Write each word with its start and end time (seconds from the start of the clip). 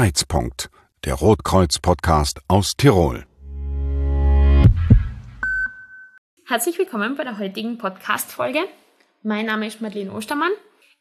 Kreizpunkt, 0.00 0.70
der 1.04 1.12
Rotkreuz-Podcast 1.12 2.40
aus 2.48 2.74
Tirol. 2.74 3.26
Herzlich 6.46 6.78
willkommen 6.78 7.16
bei 7.16 7.24
der 7.24 7.38
heutigen 7.38 7.76
Podcast-Folge. 7.76 8.60
Mein 9.22 9.44
Name 9.44 9.66
ist 9.66 9.82
Madeleine 9.82 10.14
Ostermann. 10.14 10.52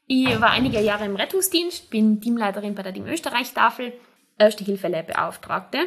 Ich 0.06 0.28
war 0.42 0.50
einige 0.50 0.82
Jahre 0.82 1.06
im 1.06 1.16
Rettungsdienst, 1.16 1.90
bin 1.90 2.20
Teamleiterin 2.20 2.76
bei 2.76 2.84
der 2.84 2.94
Team 2.94 3.08
Österreich-Tafel, 3.08 3.94
Erste 4.38 4.66
Hilfe-Beauftragte 4.66 5.78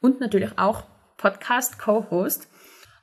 und 0.00 0.20
natürlich 0.20 0.58
auch 0.58 0.84
Podcast-Co-Host. 1.18 2.48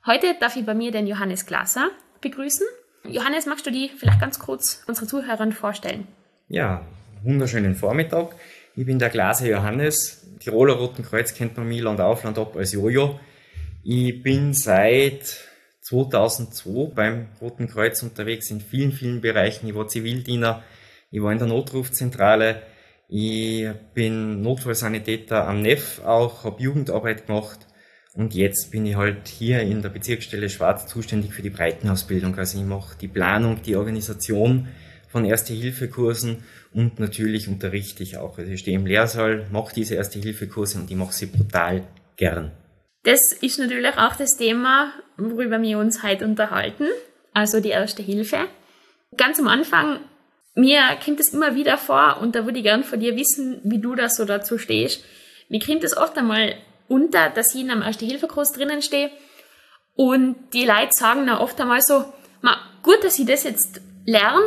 Heute 0.06 0.34
darf 0.40 0.56
ich 0.56 0.66
bei 0.66 0.74
mir 0.74 0.90
den 0.90 1.06
Johannes 1.06 1.46
Glaser 1.46 1.90
begrüßen. 2.20 2.66
Johannes, 3.04 3.46
magst 3.46 3.64
du 3.64 3.70
die 3.70 3.90
vielleicht 3.90 4.18
ganz 4.18 4.40
kurz 4.40 4.82
unsere 4.88 5.06
Zuhörern 5.06 5.52
vorstellen? 5.52 6.08
Ja, 6.48 6.84
wunderschönen 7.22 7.76
Vormittag. 7.76 8.34
Ich 8.74 8.86
bin 8.86 8.98
der 8.98 9.10
Glaser 9.10 9.46
Johannes. 9.46 10.26
Tiroler 10.40 10.74
Roten 10.74 11.02
Kreuz 11.02 11.34
kennt 11.34 11.58
man 11.58 12.00
auf, 12.00 12.24
Land 12.24 12.38
ab 12.38 12.56
als 12.56 12.72
Jojo. 12.72 13.20
Ich 13.84 14.22
bin 14.22 14.54
seit 14.54 15.40
2002 15.82 16.94
beim 16.94 17.26
Roten 17.38 17.68
Kreuz 17.68 18.02
unterwegs 18.02 18.50
in 18.50 18.62
vielen, 18.62 18.92
vielen 18.92 19.20
Bereichen. 19.20 19.68
Ich 19.68 19.74
war 19.74 19.88
Zivildiener, 19.88 20.62
ich 21.10 21.22
war 21.22 21.32
in 21.32 21.38
der 21.38 21.48
Notrufzentrale, 21.48 22.62
ich 23.08 23.68
bin 23.92 24.40
Notfallsanitäter 24.40 25.46
am 25.46 25.60
NEF 25.60 26.00
auch, 26.06 26.44
habe 26.44 26.62
Jugendarbeit 26.62 27.26
gemacht 27.26 27.66
und 28.14 28.32
jetzt 28.32 28.70
bin 28.70 28.86
ich 28.86 28.96
halt 28.96 29.28
hier 29.28 29.60
in 29.60 29.82
der 29.82 29.90
Bezirksstelle 29.90 30.48
Schwarz 30.48 30.86
zuständig 30.86 31.34
für 31.34 31.42
die 31.42 31.50
Breitenausbildung. 31.50 32.38
Also 32.38 32.58
ich 32.58 32.64
mache 32.64 32.96
die 32.98 33.08
Planung, 33.08 33.60
die 33.60 33.76
Organisation 33.76 34.68
von 35.12 35.24
Erste-Hilfe-Kursen 35.26 36.42
und 36.72 36.98
natürlich 36.98 37.46
unterrichte 37.46 38.02
ich 38.02 38.16
auch. 38.16 38.38
Also 38.38 38.50
ich 38.50 38.60
stehe 38.60 38.76
im 38.76 38.86
Lehrsaal, 38.86 39.46
mache 39.52 39.74
diese 39.74 39.94
Erste-Hilfe-Kurse 39.94 40.78
und 40.78 40.90
ich 40.90 40.96
mache 40.96 41.12
sie 41.12 41.26
brutal 41.26 41.86
gern. 42.16 42.50
Das 43.04 43.20
ist 43.40 43.58
natürlich 43.58 43.96
auch 43.98 44.16
das 44.16 44.36
Thema, 44.38 44.92
worüber 45.18 45.60
wir 45.60 45.78
uns 45.78 46.02
heute 46.02 46.24
unterhalten, 46.24 46.86
also 47.34 47.60
die 47.60 47.68
Erste 47.68 48.02
Hilfe. 48.02 48.48
Ganz 49.16 49.38
am 49.38 49.48
Anfang, 49.48 50.00
mir 50.54 50.80
kommt 51.04 51.20
es 51.20 51.34
immer 51.34 51.54
wieder 51.54 51.76
vor 51.76 52.18
und 52.20 52.34
da 52.34 52.46
würde 52.46 52.58
ich 52.58 52.64
gern 52.64 52.84
von 52.84 53.00
dir 53.00 53.16
wissen, 53.16 53.60
wie 53.64 53.80
du 53.80 53.94
da 53.94 54.08
so 54.08 54.24
dazu 54.24 54.56
stehst. 54.56 55.04
Mir 55.48 55.60
kommt 55.60 55.84
es 55.84 55.96
oft 55.96 56.16
einmal 56.16 56.54
unter, 56.88 57.28
dass 57.28 57.54
ich 57.54 57.60
in 57.60 57.70
einem 57.70 57.82
Erste-Hilfe-Kurs 57.82 58.52
drinnen 58.52 58.80
stehe. 58.80 59.10
Und 59.94 60.36
die 60.54 60.64
Leute 60.64 60.92
sagen 60.92 61.26
dann 61.26 61.38
oft 61.38 61.60
einmal 61.60 61.82
so, 61.82 62.04
Ma, 62.40 62.56
gut, 62.82 63.04
dass 63.04 63.18
ich 63.18 63.26
das 63.26 63.44
jetzt 63.44 63.80
lerne, 64.06 64.40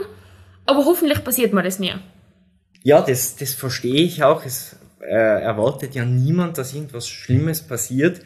aber 0.66 0.86
hoffentlich 0.86 1.24
passiert 1.24 1.54
mir 1.54 1.64
das 1.64 1.80
nie. 1.80 1.94
Ja, 2.84 3.02
das, 3.02 3.36
das 3.36 3.54
verstehe 3.54 4.04
ich 4.04 4.24
auch. 4.24 4.46
Es 4.46 4.76
äh, 5.02 5.42
erwartet 5.42 5.96
ja 5.96 6.06
niemand, 6.06 6.58
dass 6.58 6.74
irgendwas 6.74 7.08
Schlimmes 7.08 7.62
passiert. 7.62 8.22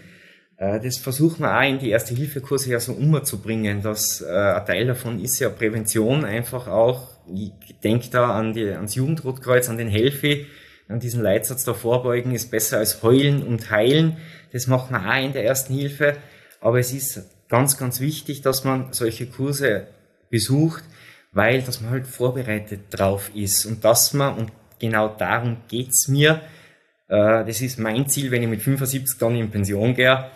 Äh, 0.58 0.80
das 0.82 0.98
versucht 0.98 1.40
man 1.40 1.56
auch 1.56 1.70
in 1.70 1.80
die 1.80 1.90
Erste-Hilfe-Kurse 1.90 2.72
ja 2.72 2.80
so 2.80 2.94
umzubringen. 2.94 3.82
Dass, 3.82 4.22
äh, 4.22 4.30
ein 4.30 4.66
Teil 4.66 4.88
davon 4.88 5.20
ist 5.20 5.40
ja 5.40 5.50
Prävention 5.50 6.26
einfach 6.26 6.68
auch. 6.68 7.10
Ich 7.34 7.52
denke 7.84 8.10
da 8.12 8.32
an 8.32 8.54
die, 8.54 8.70
ans 8.70 8.96
Jugendrotkreuz, 8.96 9.70
an 9.70 9.78
den 9.78 9.88
Helfi, 9.88 10.48
an 10.88 11.00
diesen 11.00 11.22
Leitsatz 11.22 11.64
da 11.64 11.74
vorbeugen 11.74 12.34
ist 12.34 12.52
besser 12.52 12.80
als 12.80 13.04
heulen 13.04 13.44
und 13.44 13.72
heilen. 13.72 14.18
Das 14.52 14.68
macht 14.68 14.92
man 14.92 15.06
auch 15.06 15.24
in 15.24 15.34
der 15.34 15.46
ersten 15.46 15.74
Hilfe. 15.74 16.18
Aber 16.60 16.80
es 16.80 16.92
ist 16.92 17.24
ganz, 17.48 17.78
ganz 17.78 18.00
wichtig, 18.00 18.42
dass 18.42 18.64
man 18.64 18.92
solche 18.92 19.28
Kurse 19.28 19.88
besucht, 20.30 20.84
weil 21.32 21.62
dass 21.62 21.82
man 21.82 21.92
halt 21.92 22.08
vorbereitet 22.08 22.82
drauf 22.92 23.32
ist 23.34 23.66
und 23.66 23.84
dass 23.84 24.14
man, 24.14 24.38
und 24.38 24.52
genau 24.80 25.10
darum 25.10 25.58
geht's 25.68 26.08
mir, 26.08 26.42
äh, 27.08 27.46
das 27.46 27.62
ist 27.62 27.80
mein 27.80 28.08
Ziel, 28.08 28.32
wenn 28.32 28.44
ich 28.44 28.50
mit 28.50 28.62
75 28.62 29.18
dann 29.20 29.36
in 29.36 29.52
Pension 29.52 29.94
gehe, 29.96 30.32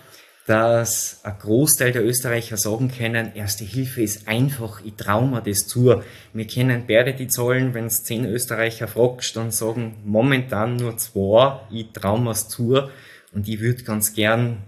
dass 0.45 1.21
ein 1.23 1.37
Großteil 1.39 1.93
der 1.93 2.03
Österreicher 2.03 2.57
sagen 2.57 2.91
können, 2.91 3.33
Erste 3.33 3.63
Hilfe 3.63 4.01
ist 4.01 4.27
einfach, 4.27 4.81
ich 4.83 4.95
traue 4.95 5.27
mir 5.27 5.41
das 5.41 5.67
zu. 5.67 6.01
Wir 6.33 6.47
kennen 6.47 6.83
beide 6.85 7.13
die 7.13 7.29
Zahlen, 7.29 7.73
wenn 7.73 7.85
es 7.85 8.03
zehn 8.03 8.25
Österreicher 8.25 8.89
fragst, 8.89 9.37
dann 9.37 9.51
sagen 9.51 9.95
momentan 10.03 10.75
nur 10.75 10.97
zwei, 10.97 11.61
ich 11.71 11.91
traue 11.93 12.19
mir 12.19 12.31
es 12.31 12.49
zu 12.49 12.89
und 13.31 13.47
ich 13.47 13.61
würde 13.61 13.83
ganz 13.83 14.13
gern 14.13 14.63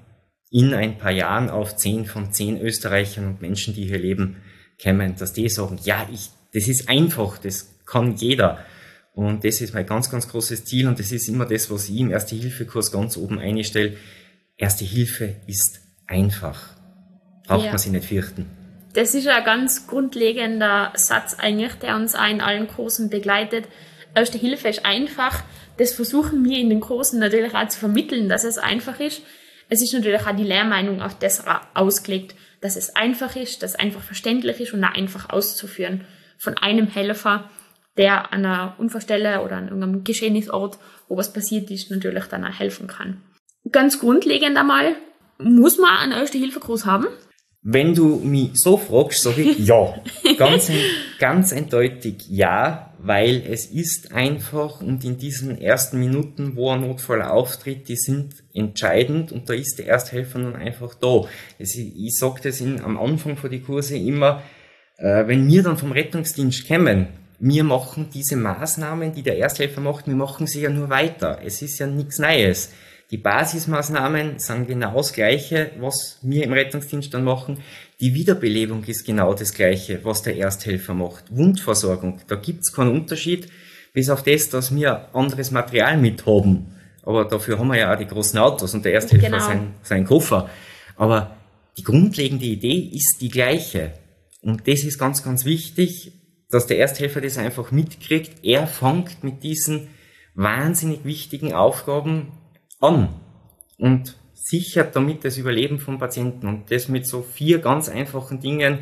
in 0.49 0.73
ein 0.73 0.97
paar 0.97 1.11
Jahren 1.11 1.49
auf 1.49 1.75
zehn 1.75 2.05
von 2.05 2.31
zehn 2.31 2.61
Österreichern 2.61 3.27
und 3.27 3.41
Menschen, 3.41 3.73
die 3.73 3.85
hier 3.85 3.99
leben, 3.99 4.37
kommen, 4.81 5.15
dass 5.15 5.33
die 5.33 5.49
sagen, 5.49 5.79
ja, 5.83 6.07
ich, 6.11 6.29
das 6.53 6.67
ist 6.67 6.89
einfach, 6.89 7.37
das 7.37 7.69
kann 7.85 8.15
jeder. 8.15 8.65
Und 9.13 9.45
das 9.45 9.61
ist 9.61 9.73
mein 9.73 9.85
ganz, 9.85 10.09
ganz 10.09 10.27
großes 10.27 10.65
Ziel 10.65 10.87
und 10.87 10.99
das 10.99 11.11
ist 11.11 11.29
immer 11.29 11.45
das, 11.45 11.71
was 11.71 11.87
ich 11.87 11.99
im 11.99 12.11
Erste-Hilfe-Kurs 12.11 12.91
ganz 12.91 13.15
oben 13.15 13.39
einstelle 13.39 13.95
Erste 14.57 14.85
Hilfe 14.85 15.35
ist 15.47 15.81
einfach. 16.07 16.75
Braucht 17.45 17.65
ja. 17.65 17.71
man 17.71 17.77
sich 17.77 17.91
nicht 17.91 18.05
fürchten. 18.05 18.45
Das 18.93 19.13
ist 19.13 19.27
ein 19.27 19.43
ganz 19.43 19.87
grundlegender 19.87 20.93
Satz 20.95 21.35
eigentlich, 21.37 21.73
der 21.75 21.97
uns 21.97 22.15
auch 22.15 22.29
in 22.29 22.39
allen 22.39 22.67
Kursen 22.67 23.09
begleitet. 23.09 23.67
Erste 24.15 24.37
Hilfe 24.37 24.69
ist 24.69 24.85
einfach. 24.85 25.43
Das 25.77 25.91
versuchen 25.91 26.45
wir 26.45 26.57
in 26.57 26.69
den 26.69 26.79
Kursen 26.79 27.19
natürlich 27.19 27.53
auch 27.53 27.67
zu 27.67 27.77
vermitteln, 27.77 28.29
dass 28.29 28.45
es 28.45 28.57
einfach 28.57 29.01
ist. 29.01 29.21
Es 29.69 29.81
ist 29.81 29.93
natürlich 29.93 30.21
auch 30.21 30.35
die 30.35 30.43
Lehrmeinung 30.43 31.01
auf 31.01 31.17
das 31.17 31.43
ausgelegt, 31.73 32.35
dass 32.61 32.75
es 32.75 32.95
einfach 32.95 33.35
ist, 33.35 33.63
dass 33.63 33.71
es 33.71 33.79
einfach 33.79 34.01
verständlich 34.01 34.59
ist 34.59 34.73
und 34.73 34.83
auch 34.83 34.93
einfach 34.93 35.29
auszuführen 35.29 36.05
von 36.37 36.57
einem 36.57 36.87
Helfer, 36.87 37.49
der 37.97 38.33
an 38.33 38.45
einer 38.45 38.75
Unfallstelle 38.77 39.41
oder 39.41 39.57
an 39.57 39.65
irgendeinem 39.65 40.03
Geschehnisort, 40.03 40.77
wo 41.07 41.17
was 41.17 41.33
passiert 41.33 41.71
ist, 41.71 41.91
natürlich 41.91 42.25
dann 42.25 42.45
auch 42.45 42.59
helfen 42.59 42.87
kann 42.87 43.21
ganz 43.71 43.99
grundlegend 43.99 44.57
einmal, 44.57 44.95
muss 45.37 45.77
man 45.77 45.97
einen 45.97 46.11
Erste-Hilfe-Kurs 46.13 46.85
haben? 46.85 47.07
Wenn 47.67 47.95
du 47.95 48.17
mich 48.17 48.51
so 48.53 48.77
fragst, 48.77 49.23
sage 49.23 49.41
ich 49.41 49.57
ja. 49.57 49.95
Ganz, 50.37 50.69
ganz 51.17 51.51
eindeutig 51.51 52.27
ja, 52.29 52.93
weil 52.99 53.41
es 53.49 53.65
ist 53.65 54.11
einfach 54.11 54.81
und 54.81 55.03
in 55.03 55.17
diesen 55.17 55.59
ersten 55.59 55.99
Minuten, 55.99 56.55
wo 56.55 56.69
ein 56.69 56.81
Notfall 56.81 57.23
auftritt, 57.23 57.87
die 57.87 57.95
sind 57.95 58.35
entscheidend 58.53 59.31
und 59.31 59.49
da 59.49 59.55
ist 59.55 59.79
der 59.79 59.87
Ersthelfer 59.87 60.37
nun 60.37 60.55
einfach 60.55 60.93
da. 60.93 61.23
Also 61.59 61.79
ich 61.79 62.15
sage 62.15 62.41
das 62.43 62.61
in, 62.61 62.81
am 62.81 62.99
Anfang 62.99 63.35
von 63.35 63.49
die 63.49 63.61
Kurse 63.61 63.97
immer, 63.97 64.43
äh, 64.97 65.25
wenn 65.25 65.47
wir 65.47 65.63
dann 65.63 65.79
vom 65.79 65.91
Rettungsdienst 65.91 66.67
kommen, 66.67 67.07
wir 67.39 67.63
machen 67.63 68.09
diese 68.13 68.35
Maßnahmen, 68.35 69.11
die 69.11 69.23
der 69.23 69.39
Ersthelfer 69.39 69.81
macht, 69.81 70.05
wir 70.05 70.15
machen 70.15 70.45
sie 70.45 70.61
ja 70.61 70.69
nur 70.69 70.89
weiter. 70.89 71.39
Es 71.43 71.63
ist 71.63 71.79
ja 71.79 71.87
nichts 71.87 72.19
Neues. 72.19 72.71
Die 73.11 73.17
Basismaßnahmen 73.17 74.39
sind 74.39 74.67
genau 74.67 74.97
das 74.97 75.13
Gleiche, 75.13 75.71
was 75.79 76.17
wir 76.23 76.43
im 76.43 76.53
Rettungsdienst 76.53 77.13
dann 77.13 77.23
machen. 77.23 77.59
Die 77.99 78.13
Wiederbelebung 78.15 78.83
ist 78.85 79.05
genau 79.05 79.33
das 79.35 79.53
Gleiche, 79.53 80.03
was 80.03 80.23
der 80.23 80.37
Ersthelfer 80.37 80.95
macht. 80.95 81.25
Wundversorgung, 81.29 82.21
da 82.27 82.35
gibt's 82.35 82.73
keinen 82.73 82.91
Unterschied, 82.91 83.47
bis 83.93 84.09
auf 84.09 84.23
das, 84.23 84.49
dass 84.49 84.75
wir 84.75 85.13
anderes 85.13 85.51
Material 85.51 85.97
mit 85.97 86.25
haben. 86.25 86.75
Aber 87.03 87.25
dafür 87.25 87.59
haben 87.59 87.67
wir 87.67 87.77
ja 87.77 87.93
auch 87.93 87.97
die 87.97 88.07
großen 88.07 88.39
Autos 88.39 88.73
und 88.73 88.83
der 88.83 88.93
Ersthelfer 88.93 89.29
genau. 89.29 89.39
sein, 89.39 89.73
sein 89.83 90.05
Koffer. 90.05 90.49
Aber 90.95 91.37
die 91.77 91.83
grundlegende 91.83 92.45
Idee 92.45 92.89
ist 92.91 93.17
die 93.21 93.29
gleiche. 93.29 93.93
Und 94.41 94.67
das 94.67 94.83
ist 94.83 94.97
ganz, 94.97 95.21
ganz 95.21 95.45
wichtig, 95.45 96.11
dass 96.49 96.65
der 96.65 96.79
Ersthelfer 96.79 97.21
das 97.21 97.37
einfach 97.37 97.71
mitkriegt. 97.71 98.43
Er 98.43 98.65
fängt 98.65 99.23
mit 99.23 99.43
diesen 99.43 99.89
wahnsinnig 100.33 101.05
wichtigen 101.05 101.53
Aufgaben 101.53 102.31
an 102.85 103.09
und 103.77 104.15
sichert 104.33 104.95
damit 104.95 105.25
das 105.25 105.37
Überleben 105.37 105.79
vom 105.79 105.97
Patienten. 105.97 106.47
Und 106.47 106.71
das 106.71 106.87
mit 106.87 107.07
so 107.07 107.21
vier 107.23 107.59
ganz 107.59 107.89
einfachen 107.89 108.39
Dingen. 108.39 108.79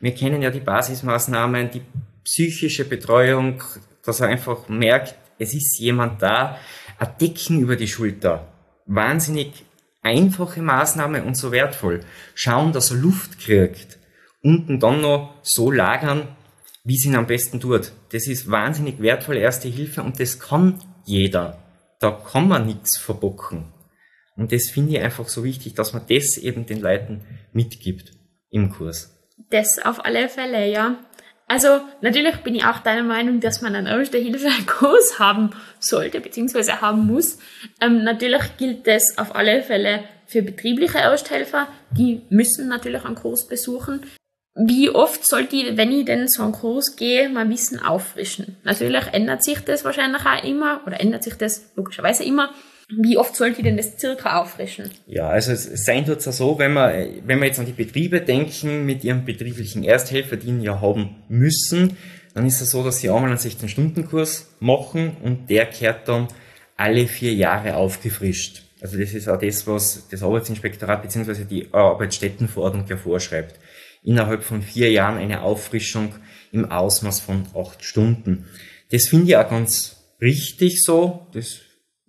Wir 0.00 0.14
kennen 0.14 0.42
ja 0.42 0.50
die 0.50 0.60
Basismaßnahmen, 0.60 1.70
die 1.70 1.82
psychische 2.22 2.84
Betreuung, 2.84 3.62
dass 4.04 4.20
er 4.20 4.28
einfach 4.28 4.68
merkt, 4.68 5.14
es 5.38 5.54
ist 5.54 5.78
jemand 5.78 6.22
da, 6.22 6.58
ein 6.98 7.08
Decken 7.20 7.60
über 7.60 7.76
die 7.76 7.88
Schulter. 7.88 8.52
Wahnsinnig 8.86 9.64
einfache 10.02 10.62
Maßnahme 10.62 11.24
und 11.24 11.36
so 11.36 11.50
wertvoll. 11.50 12.00
Schauen, 12.34 12.72
dass 12.72 12.90
er 12.90 12.98
Luft 12.98 13.38
kriegt. 13.38 13.98
Unten 14.42 14.78
dann 14.78 15.00
noch 15.00 15.34
so 15.42 15.70
lagern, 15.70 16.28
wie 16.84 16.94
es 16.94 17.04
ihn 17.04 17.16
am 17.16 17.26
besten 17.26 17.58
tut. 17.58 17.92
Das 18.12 18.28
ist 18.28 18.50
wahnsinnig 18.50 19.00
wertvolle 19.00 19.40
erste 19.40 19.68
Hilfe 19.68 20.02
und 20.02 20.20
das 20.20 20.38
kann 20.38 20.78
jeder 21.04 21.65
da 22.00 22.10
kann 22.10 22.48
man 22.48 22.66
nichts 22.66 22.98
verbocken. 22.98 23.72
Und 24.36 24.52
das 24.52 24.68
finde 24.68 24.92
ich 24.92 25.00
einfach 25.00 25.28
so 25.28 25.44
wichtig, 25.44 25.74
dass 25.74 25.92
man 25.92 26.02
das 26.08 26.36
eben 26.36 26.66
den 26.66 26.80
Leuten 26.80 27.24
mitgibt 27.52 28.12
im 28.50 28.70
Kurs. 28.70 29.16
Das 29.50 29.78
auf 29.78 30.04
alle 30.04 30.28
Fälle, 30.28 30.70
ja. 30.70 30.98
Also 31.48 31.80
natürlich 32.00 32.36
bin 32.38 32.54
ich 32.54 32.64
auch 32.64 32.80
deiner 32.80 33.04
Meinung, 33.04 33.40
dass 33.40 33.62
man 33.62 33.74
einen 33.76 33.86
Erste-Hilfe-Kurs 33.86 35.18
haben 35.18 35.50
sollte, 35.78 36.20
beziehungsweise 36.20 36.80
haben 36.80 37.06
muss. 37.06 37.38
Ähm, 37.80 38.02
natürlich 38.02 38.56
gilt 38.56 38.86
das 38.86 39.16
auf 39.16 39.34
alle 39.34 39.62
Fälle 39.62 40.04
für 40.26 40.42
betriebliche 40.42 40.98
Ersthelfer. 40.98 41.68
Die 41.92 42.22
müssen 42.30 42.68
natürlich 42.68 43.04
einen 43.04 43.14
Kurs 43.14 43.46
besuchen. 43.46 44.02
Wie 44.56 44.88
oft 44.88 45.26
sollte 45.26 45.54
ich, 45.54 45.76
wenn 45.76 45.92
ich 45.92 46.06
denn 46.06 46.28
so 46.28 46.42
einen 46.42 46.52
Kurs 46.52 46.96
gehe, 46.96 47.28
mein 47.28 47.50
Wissen 47.50 47.78
auffrischen? 47.78 48.56
Natürlich 48.64 49.04
ändert 49.12 49.44
sich 49.44 49.60
das 49.60 49.84
wahrscheinlich 49.84 50.22
auch 50.24 50.44
immer, 50.44 50.80
oder 50.86 50.98
ändert 50.98 51.24
sich 51.24 51.34
das 51.34 51.66
logischerweise 51.76 52.24
immer. 52.24 52.50
Wie 52.88 53.18
oft 53.18 53.36
sollte 53.36 53.58
ich 53.58 53.64
denn 53.64 53.76
das 53.76 53.98
circa 53.98 54.40
auffrischen? 54.40 54.90
Ja, 55.06 55.28
also 55.28 55.52
es 55.52 55.84
sein 55.84 56.06
tut 56.06 56.18
es 56.18 56.24
ja 56.24 56.32
so, 56.32 56.58
wenn 56.58 56.72
wir, 56.72 57.08
wenn 57.26 57.40
wir 57.40 57.46
jetzt 57.46 57.58
an 57.58 57.66
die 57.66 57.72
Betriebe 57.72 58.20
denken, 58.22 58.86
mit 58.86 59.04
ihrem 59.04 59.26
betrieblichen 59.26 59.84
Ersthelfer, 59.84 60.36
die 60.36 60.48
ihn 60.48 60.62
ja 60.62 60.80
haben 60.80 61.16
müssen, 61.28 61.96
dann 62.32 62.46
ist 62.46 62.60
es 62.60 62.70
so, 62.70 62.82
dass 62.82 63.00
sie 63.00 63.10
einmal 63.10 63.30
einen 63.30 63.38
16-Stunden-Kurs 63.38 64.54
machen 64.60 65.16
und 65.22 65.50
der 65.50 65.66
kehrt 65.66 66.08
dann 66.08 66.28
alle 66.76 67.06
vier 67.08 67.34
Jahre 67.34 67.76
aufgefrischt. 67.76 68.62
Also 68.80 68.98
das 68.98 69.12
ist 69.12 69.28
auch 69.28 69.38
das, 69.38 69.66
was 69.66 70.06
das 70.10 70.22
Arbeitsinspektorat 70.22 71.02
bzw. 71.02 71.44
die 71.44 71.68
Arbeitsstättenverordnung 71.72 72.86
ja 72.86 72.96
vorschreibt 72.96 73.58
innerhalb 74.06 74.44
von 74.44 74.62
vier 74.62 74.90
Jahren 74.90 75.18
eine 75.18 75.42
Auffrischung 75.42 76.14
im 76.52 76.70
Ausmaß 76.70 77.20
von 77.20 77.44
acht 77.54 77.84
Stunden. 77.84 78.46
Das 78.90 79.08
finde 79.08 79.26
ich 79.26 79.36
auch 79.36 79.50
ganz 79.50 79.96
richtig 80.22 80.82
so. 80.82 81.26
Das 81.32 81.58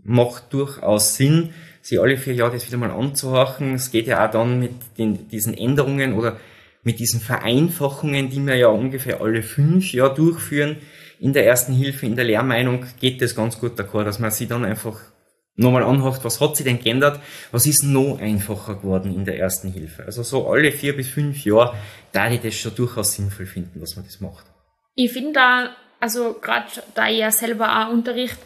macht 0.04 0.54
durchaus 0.54 1.16
Sinn, 1.16 1.54
sie 1.82 2.00
alle 2.00 2.18
vier 2.18 2.36
Jahre 2.36 2.54
das 2.54 2.68
wieder 2.68 2.78
mal 2.78 2.92
anzuhören. 2.92 3.74
Es 3.74 3.92
geht 3.92 4.08
ja 4.08 4.26
auch 4.26 4.32
dann 4.32 4.60
mit 4.60 4.72
den, 4.98 5.28
diesen 5.28 5.58
Änderungen 5.58 6.14
oder 6.14 6.40
mit 6.84 7.00
diesen 7.00 7.20
Vereinfachungen, 7.20 8.30
die 8.30 8.46
wir 8.46 8.56
ja 8.56 8.68
ungefähr 8.68 9.20
alle 9.20 9.42
fünf 9.42 9.92
Jahre 9.92 10.14
durchführen. 10.14 10.78
In 11.20 11.34
der 11.34 11.48
ersten 11.48 11.74
Hilfe, 11.74 12.06
in 12.06 12.16
der 12.16 12.26
Lehrmeinung 12.26 12.86
geht 13.00 13.24
das 13.24 13.36
ganz 13.36 13.60
gut 13.60 13.78
d'accord, 13.78 14.04
dass 14.04 14.20
man 14.20 14.30
sie 14.30 14.46
dann 14.46 14.64
einfach 14.64 15.00
nochmal 15.58 15.84
anhört, 15.84 16.24
was 16.24 16.40
hat 16.40 16.56
sich 16.56 16.66
denn 16.66 16.80
geändert, 16.80 17.20
was 17.52 17.66
ist 17.66 17.84
noch 17.84 18.20
einfacher 18.20 18.76
geworden 18.76 19.14
in 19.14 19.26
der 19.26 19.38
ersten 19.38 19.72
Hilfe. 19.72 20.06
Also 20.06 20.24
so 20.24 20.50
alle 20.50 20.72
vier 20.72 20.96
bis 20.96 21.10
fünf 21.10 21.44
Jahre 21.44 21.76
da 22.14 22.30
ich 22.30 22.42
das 22.42 22.56
schon 22.56 22.74
durchaus 22.76 23.14
sinnvoll 23.14 23.46
finden, 23.46 23.80
dass 23.80 23.96
man 23.96 24.06
das 24.06 24.22
macht. 24.22 24.46
Ich 24.96 25.12
finde 25.12 25.34
da, 25.34 25.70
also 26.00 26.36
gerade 26.42 26.66
da 26.96 27.10
ich 27.10 27.20
ja 27.20 27.32
selber 27.32 27.88
auch 27.88 27.92
Unterricht, 27.92 28.38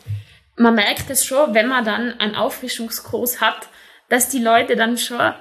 man 0.57 0.75
merkt 0.75 1.09
es 1.09 1.25
schon, 1.25 1.53
wenn 1.53 1.67
man 1.67 1.85
dann 1.85 2.19
einen 2.19 2.35
Auffrischungskurs 2.35 3.39
hat, 3.39 3.67
dass 4.09 4.29
die 4.29 4.41
Leute 4.41 4.75
dann 4.75 4.97
schon 4.97 5.33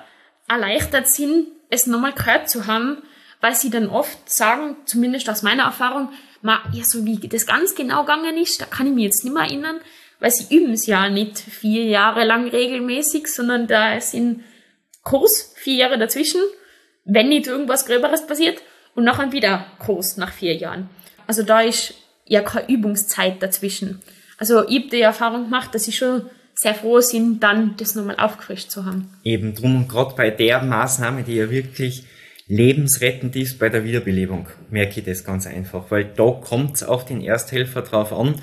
erleichtert 0.49 1.09
sind, 1.09 1.49
es 1.71 1.87
nochmal 1.87 2.13
gehört 2.13 2.49
zu 2.51 2.67
haben, 2.67 3.03
weil 3.41 3.55
sie 3.55 3.71
dann 3.71 3.89
oft 3.89 4.31
sagen, 4.31 4.77
zumindest 4.87 5.29
aus 5.31 5.43
meiner 5.43 5.65
Erfahrung, 5.65 6.11
ma, 6.43 6.61
ja, 6.73 6.85
so 6.85 7.05
wie 7.05 7.17
das 7.17 7.47
ganz 7.47 7.75
genau 7.75 8.03
gegangen 8.03 8.37
ist, 8.37 8.61
da 8.61 8.67
kann 8.67 8.87
ich 8.87 8.93
mich 8.93 9.05
jetzt 9.05 9.25
nicht 9.25 9.33
mehr 9.33 9.45
erinnern 9.45 9.81
weil 10.21 10.31
sie 10.31 10.55
üben 10.55 10.73
es 10.73 10.87
ja 10.87 11.09
nicht 11.09 11.39
vier 11.39 11.85
Jahre 11.85 12.25
lang 12.25 12.49
regelmäßig, 12.49 13.27
sondern 13.27 13.67
da 13.67 14.01
sind 14.01 14.43
Kurs, 15.03 15.53
vier 15.57 15.77
Jahre 15.77 15.99
dazwischen, 15.99 16.41
wenn 17.05 17.31
nicht 17.31 17.47
irgendwas 17.47 17.87
Gröberes 17.87 18.27
passiert, 18.27 18.63
und 18.95 19.05
nachher 19.05 19.33
wieder 19.33 19.67
Kurs 19.79 20.17
nach 20.17 20.33
vier 20.33 20.55
Jahren. 20.57 20.91
Also 21.27 21.43
da 21.43 21.61
ist 21.61 21.95
ja 22.27 22.43
keine 22.43 22.69
Übungszeit 22.69 23.43
dazwischen. 23.43 24.01
Also 24.37 24.67
ich 24.69 24.81
habe 24.81 24.91
die 24.91 25.01
Erfahrung 25.01 25.45
gemacht, 25.45 25.75
dass 25.75 25.89
ich 25.89 25.97
schon 25.97 26.23
sehr 26.55 26.75
froh 26.75 27.01
sind, 27.01 27.43
dann 27.43 27.77
das 27.77 27.95
nochmal 27.95 28.17
aufgefrischt 28.19 28.71
zu 28.71 28.85
haben. 28.85 29.11
Eben 29.25 29.55
drum 29.55 29.77
und 29.77 29.89
gerade 29.89 30.15
bei 30.15 30.31
der 30.31 30.63
Maßnahme, 30.63 31.23
die 31.23 31.37
ja 31.37 31.51
wirklich 31.51 32.05
lebensrettend 32.49 33.37
ist 33.37 33.59
bei 33.59 33.69
der 33.69 33.85
Wiederbelebung, 33.85 34.49
merke 34.71 35.01
ich 35.01 35.07
das 35.07 35.25
ganz 35.25 35.47
einfach, 35.47 35.91
weil 35.91 36.05
da 36.05 36.33
kommt 36.33 36.77
es 36.77 36.83
auf 36.83 37.05
den 37.05 37.23
Ersthelfer 37.23 37.83
drauf 37.83 38.13
an, 38.13 38.35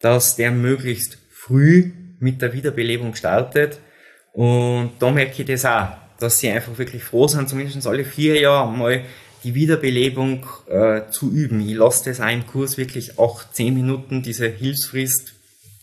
dass 0.00 0.34
der 0.36 0.50
möglichst 0.50 1.18
früh 1.50 1.90
mit 2.20 2.40
der 2.40 2.52
Wiederbelebung 2.52 3.14
startet. 3.14 3.78
Und 4.32 4.92
da 5.00 5.10
merke 5.10 5.42
ich 5.42 5.48
das 5.48 5.64
auch, 5.64 5.88
dass 6.20 6.38
sie 6.38 6.50
einfach 6.50 6.78
wirklich 6.78 7.02
froh 7.02 7.26
sind, 7.26 7.48
zumindest 7.48 7.86
alle 7.86 8.04
vier 8.04 8.40
Jahre 8.40 8.70
mal 8.70 9.02
die 9.42 9.54
Wiederbelebung 9.54 10.46
äh, 10.68 11.02
zu 11.10 11.32
üben. 11.32 11.60
Ich 11.66 11.74
lasse 11.74 12.10
das 12.10 12.20
auch 12.20 12.30
im 12.30 12.46
Kurs 12.46 12.76
wirklich 12.76 13.18
acht, 13.18 13.54
zehn 13.54 13.74
Minuten, 13.74 14.22
diese 14.22 14.48
Hilfsfrist, 14.48 15.32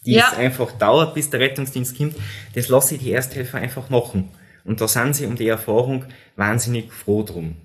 die 0.06 0.14
ja. 0.14 0.30
es 0.32 0.38
einfach 0.38 0.72
dauert, 0.74 1.16
bis 1.16 1.30
der 1.30 1.40
Rettungsdienst 1.40 1.98
kommt, 1.98 2.16
das 2.54 2.70
lasse 2.70 2.96
ich 2.96 3.02
die 3.02 3.12
Ersthelfer 3.12 3.58
einfach 3.58 3.90
machen. 3.90 4.30
Und 4.64 4.80
da 4.80 4.88
sind 4.88 5.16
sie 5.16 5.26
um 5.26 5.36
die 5.36 5.48
Erfahrung 5.48 6.06
wahnsinnig 6.36 6.94
froh 6.94 7.24
drum. 7.24 7.56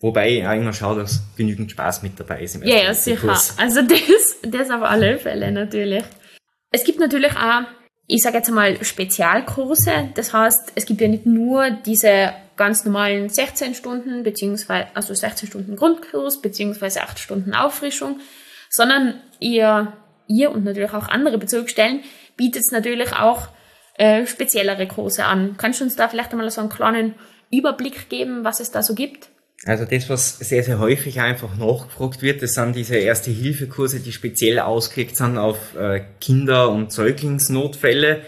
Wobei 0.00 0.38
ich 0.38 0.46
auch 0.46 0.52
immer 0.52 0.72
schaue, 0.72 1.00
dass 1.00 1.22
genügend 1.36 1.70
Spaß 1.70 2.02
mit 2.02 2.18
dabei 2.20 2.42
ist 2.42 2.56
im 2.56 2.64
Ja, 2.64 2.82
ja, 2.82 2.94
sicher. 2.94 3.28
Kurs. 3.28 3.54
Also 3.56 3.80
das, 3.82 4.36
das 4.42 4.70
auf 4.70 4.82
alle 4.82 5.18
Fälle 5.18 5.52
natürlich. 5.52 6.04
Es 6.76 6.84
gibt 6.84 7.00
natürlich 7.00 7.34
auch, 7.34 7.62
ich 8.06 8.22
sage 8.22 8.36
jetzt 8.36 8.48
einmal, 8.48 8.84
Spezialkurse. 8.84 10.10
Das 10.12 10.34
heißt, 10.34 10.72
es 10.74 10.84
gibt 10.84 11.00
ja 11.00 11.08
nicht 11.08 11.24
nur 11.24 11.70
diese 11.70 12.34
ganz 12.56 12.84
normalen 12.84 13.30
16 13.30 13.74
Stunden, 13.74 14.22
beziehungsweise, 14.22 14.88
also 14.92 15.14
16 15.14 15.48
Stunden 15.48 15.76
Grundkurs, 15.76 16.42
beziehungsweise 16.42 17.00
8 17.00 17.18
Stunden 17.18 17.54
Auffrischung, 17.54 18.20
sondern 18.68 19.22
ihr, 19.40 19.94
ihr 20.28 20.50
und 20.50 20.66
natürlich 20.66 20.92
auch 20.92 21.08
andere 21.08 21.38
Bezirksstellen 21.38 22.02
bietet 22.36 22.64
es 22.66 22.72
natürlich 22.72 23.14
auch 23.14 23.48
äh, 23.96 24.26
speziellere 24.26 24.86
Kurse 24.86 25.24
an. 25.24 25.56
Kannst 25.56 25.80
du 25.80 25.84
uns 25.84 25.96
da 25.96 26.08
vielleicht 26.08 26.32
einmal 26.32 26.50
so 26.50 26.60
einen 26.60 26.68
kleinen 26.68 27.14
Überblick 27.50 28.10
geben, 28.10 28.44
was 28.44 28.60
es 28.60 28.70
da 28.70 28.82
so 28.82 28.94
gibt? 28.94 29.30
Also 29.64 29.84
das, 29.84 30.08
was 30.10 30.38
sehr, 30.38 30.62
sehr 30.62 30.78
häufig 30.78 31.20
einfach 31.20 31.56
nachgefragt 31.56 32.22
wird, 32.22 32.42
das 32.42 32.54
sind 32.54 32.76
diese 32.76 32.96
Erste-Hilfe-Kurse, 32.96 34.00
die 34.00 34.12
speziell 34.12 34.58
ausgelegt 34.58 35.16
sind 35.16 35.38
auf 35.38 35.74
äh, 35.74 36.04
Kinder- 36.20 36.68
und 36.68 36.92
Säuglingsnotfälle, 36.92 38.22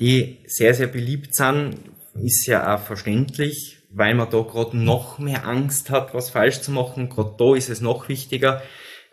die 0.00 0.38
sehr, 0.46 0.74
sehr 0.74 0.88
beliebt 0.88 1.34
sind. 1.34 1.76
Ist 2.14 2.46
ja 2.46 2.74
auch 2.74 2.80
verständlich, 2.80 3.78
weil 3.90 4.14
man 4.14 4.28
da 4.30 4.42
gerade 4.42 4.76
noch 4.76 5.18
mehr 5.18 5.46
Angst 5.46 5.88
hat, 5.90 6.14
was 6.14 6.30
falsch 6.30 6.60
zu 6.60 6.72
machen. 6.72 7.08
Gerade 7.08 7.34
da 7.38 7.54
ist 7.54 7.70
es 7.70 7.80
noch 7.80 8.08
wichtiger, 8.08 8.62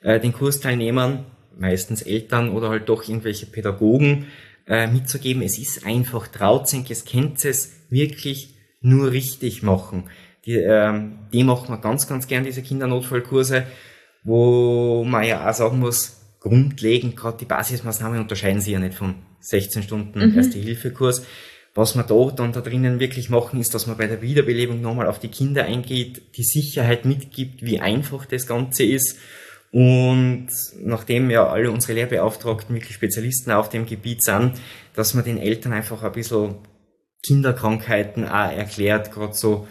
äh, 0.01 0.19
den 0.19 0.33
Kursteilnehmern, 0.33 1.25
meistens 1.57 2.01
Eltern 2.01 2.49
oder 2.49 2.69
halt 2.69 2.89
doch 2.89 3.07
irgendwelche 3.07 3.45
Pädagogen, 3.45 4.27
äh, 4.67 4.87
mitzugeben, 4.87 5.41
es 5.41 5.57
ist 5.57 5.85
einfach 5.85 6.27
Trautzenk, 6.27 6.89
es 6.91 7.05
kennt 7.05 7.43
es 7.43 7.73
wirklich 7.89 8.55
nur 8.81 9.11
richtig 9.11 9.63
machen. 9.63 10.09
Die, 10.45 10.55
ähm, 10.55 11.19
die 11.33 11.43
macht 11.43 11.69
man 11.69 11.81
ganz, 11.81 12.07
ganz 12.07 12.27
gern, 12.27 12.43
diese 12.43 12.61
Kindernotfallkurse, 12.61 13.65
wo 14.23 15.03
man 15.03 15.25
ja 15.25 15.49
auch 15.49 15.53
sagen 15.53 15.79
muss, 15.79 16.19
grundlegend, 16.39 17.17
gerade 17.17 17.37
die 17.37 17.45
Basismaßnahmen 17.45 18.19
unterscheiden 18.19 18.61
sich 18.61 18.73
ja 18.73 18.79
nicht 18.79 18.95
vom 18.95 19.15
16 19.41 19.83
Stunden 19.83 20.19
mhm. 20.19 20.37
Erste-Hilfe-Kurs. 20.37 21.25
Was 21.75 21.95
wir 21.95 22.03
da 22.03 22.31
dann 22.35 22.51
da 22.51 22.61
drinnen 22.61 22.99
wirklich 22.99 23.29
machen, 23.29 23.59
ist, 23.59 23.73
dass 23.73 23.87
man 23.87 23.97
bei 23.97 24.07
der 24.07 24.21
Wiederbelebung 24.21 24.81
nochmal 24.81 25.07
auf 25.07 25.19
die 25.19 25.29
Kinder 25.29 25.65
eingeht, 25.65 26.35
die 26.35 26.43
Sicherheit 26.43 27.05
mitgibt, 27.05 27.61
wie 27.63 27.79
einfach 27.79 28.25
das 28.25 28.47
Ganze 28.47 28.83
ist. 28.83 29.17
Und 29.71 30.47
nachdem 30.79 31.29
ja 31.29 31.47
alle 31.47 31.69
unsere 31.69 31.93
Lehrbeauftragten 31.93 32.75
wirklich 32.75 32.95
Spezialisten 32.95 33.51
auf 33.51 33.69
dem 33.69 33.85
Gebiet 33.85 34.23
sind, 34.23 34.53
dass 34.95 35.13
man 35.13 35.23
den 35.23 35.37
Eltern 35.37 35.73
einfach 35.73 36.01
ein 36.01 36.11
bisschen 36.11 36.55
Kinderkrankheiten 37.23 38.25
auch 38.25 38.51
erklärt, 38.51 39.11
gerade 39.11 39.33
so 39.33 39.67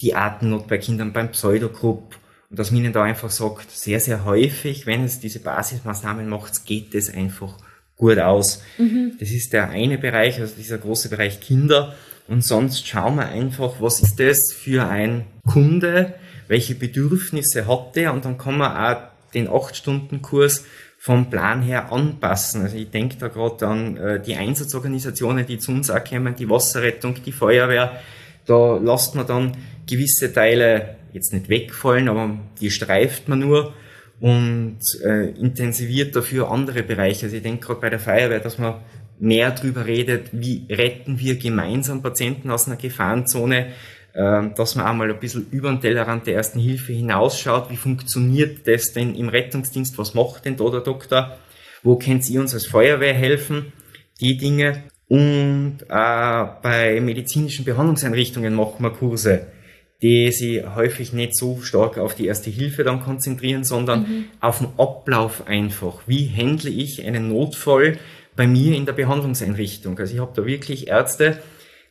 die 0.00 0.14
Atemnot 0.14 0.68
bei 0.68 0.78
Kindern 0.78 1.12
beim 1.12 1.30
Pseudogrupp 1.30 2.16
und 2.50 2.58
dass 2.58 2.72
man 2.72 2.80
ihnen 2.80 2.92
da 2.92 3.04
einfach 3.04 3.30
sagt, 3.30 3.70
sehr, 3.70 4.00
sehr 4.00 4.24
häufig, 4.24 4.84
wenn 4.84 5.04
es 5.04 5.20
diese 5.20 5.38
Basismaßnahmen 5.38 6.28
macht, 6.28 6.64
geht 6.66 6.94
es 6.94 7.12
einfach 7.12 7.56
gut 7.96 8.18
aus. 8.18 8.62
Mhm. 8.76 9.12
Das 9.20 9.30
ist 9.30 9.52
der 9.52 9.70
eine 9.70 9.98
Bereich, 9.98 10.40
also 10.40 10.56
dieser 10.56 10.78
große 10.78 11.10
Bereich 11.10 11.40
Kinder. 11.40 11.94
Und 12.26 12.44
sonst 12.44 12.86
schauen 12.88 13.16
wir 13.16 13.28
einfach, 13.28 13.74
was 13.80 14.00
ist 14.00 14.18
das 14.18 14.52
für 14.52 14.88
ein 14.88 15.26
Kunde, 15.46 16.14
welche 16.48 16.74
Bedürfnisse 16.74 17.68
hat 17.68 17.94
der 17.94 18.12
und 18.12 18.24
dann 18.24 18.36
kann 18.36 18.58
man 18.58 18.76
auch 18.76 19.02
den 19.32 19.48
8-Stunden-Kurs 19.48 20.64
vom 20.98 21.30
Plan 21.30 21.62
her 21.62 21.92
anpassen. 21.92 22.62
Also 22.62 22.76
ich 22.76 22.90
denke 22.90 23.16
da 23.16 23.28
gerade 23.28 23.66
an 23.66 23.96
äh, 23.96 24.20
die 24.20 24.34
Einsatzorganisationen, 24.34 25.46
die 25.46 25.58
zu 25.58 25.70
uns 25.70 25.90
auch 25.90 26.04
kommen, 26.04 26.34
die 26.34 26.48
Wasserrettung, 26.50 27.22
die 27.24 27.32
Feuerwehr. 27.32 28.00
Da 28.46 28.78
lasst 28.78 29.14
man 29.14 29.26
dann 29.26 29.56
gewisse 29.88 30.32
Teile 30.32 30.96
jetzt 31.12 31.32
nicht 31.32 31.48
wegfallen, 31.48 32.08
aber 32.08 32.38
die 32.60 32.70
streift 32.70 33.28
man 33.28 33.40
nur 33.40 33.74
und 34.20 34.78
äh, 35.02 35.30
intensiviert 35.30 36.14
dafür 36.14 36.50
andere 36.50 36.82
Bereiche. 36.82 37.26
Also 37.26 37.36
ich 37.36 37.42
denke 37.42 37.66
gerade 37.66 37.80
bei 37.80 37.90
der 37.90 37.98
Feuerwehr, 37.98 38.40
dass 38.40 38.58
man 38.58 38.74
mehr 39.18 39.50
darüber 39.50 39.86
redet, 39.86 40.28
wie 40.32 40.66
retten 40.70 41.18
wir 41.18 41.36
gemeinsam 41.36 42.02
Patienten 42.02 42.50
aus 42.50 42.66
einer 42.66 42.76
Gefahrenzone, 42.76 43.68
äh, 44.12 44.42
dass 44.56 44.74
man 44.74 44.86
einmal 44.86 45.10
ein 45.10 45.20
bisschen 45.20 45.46
über 45.50 45.70
den 45.70 45.80
Tellerrand 45.80 46.26
der 46.26 46.34
ersten 46.34 46.58
Hilfe 46.58 46.92
hinausschaut, 46.92 47.70
wie 47.70 47.76
funktioniert 47.76 48.66
das 48.66 48.92
denn 48.92 49.14
im 49.14 49.28
Rettungsdienst, 49.28 49.96
was 49.98 50.14
macht 50.14 50.44
denn 50.44 50.56
da 50.56 50.68
der 50.70 50.80
Doktor, 50.80 51.36
wo 51.82 51.96
könnt 51.96 52.28
ihr 52.28 52.40
uns 52.40 52.54
als 52.54 52.66
Feuerwehr 52.66 53.14
helfen, 53.14 53.72
die 54.20 54.36
Dinge. 54.36 54.84
Und 55.10 55.78
äh, 55.88 56.46
bei 56.62 57.00
medizinischen 57.02 57.66
Behandlungseinrichtungen 57.66 58.54
machen 58.54 58.82
wir 58.82 58.90
Kurse 58.90 59.46
die 60.02 60.32
sich 60.32 60.64
häufig 60.74 61.12
nicht 61.12 61.36
so 61.36 61.60
stark 61.60 61.98
auf 61.98 62.14
die 62.14 62.26
erste 62.26 62.50
Hilfe 62.50 62.84
dann 62.84 63.02
konzentrieren, 63.02 63.64
sondern 63.64 64.00
mhm. 64.00 64.24
auf 64.40 64.58
den 64.58 64.68
Ablauf 64.78 65.46
einfach. 65.46 66.02
Wie 66.06 66.30
handle 66.34 66.70
ich 66.70 67.04
einen 67.04 67.28
Notfall 67.28 67.98
bei 68.34 68.46
mir 68.46 68.74
in 68.74 68.86
der 68.86 68.94
Behandlungseinrichtung? 68.94 69.98
Also 69.98 70.14
ich 70.14 70.20
habe 70.20 70.32
da 70.34 70.46
wirklich 70.46 70.88
Ärzte, 70.88 71.38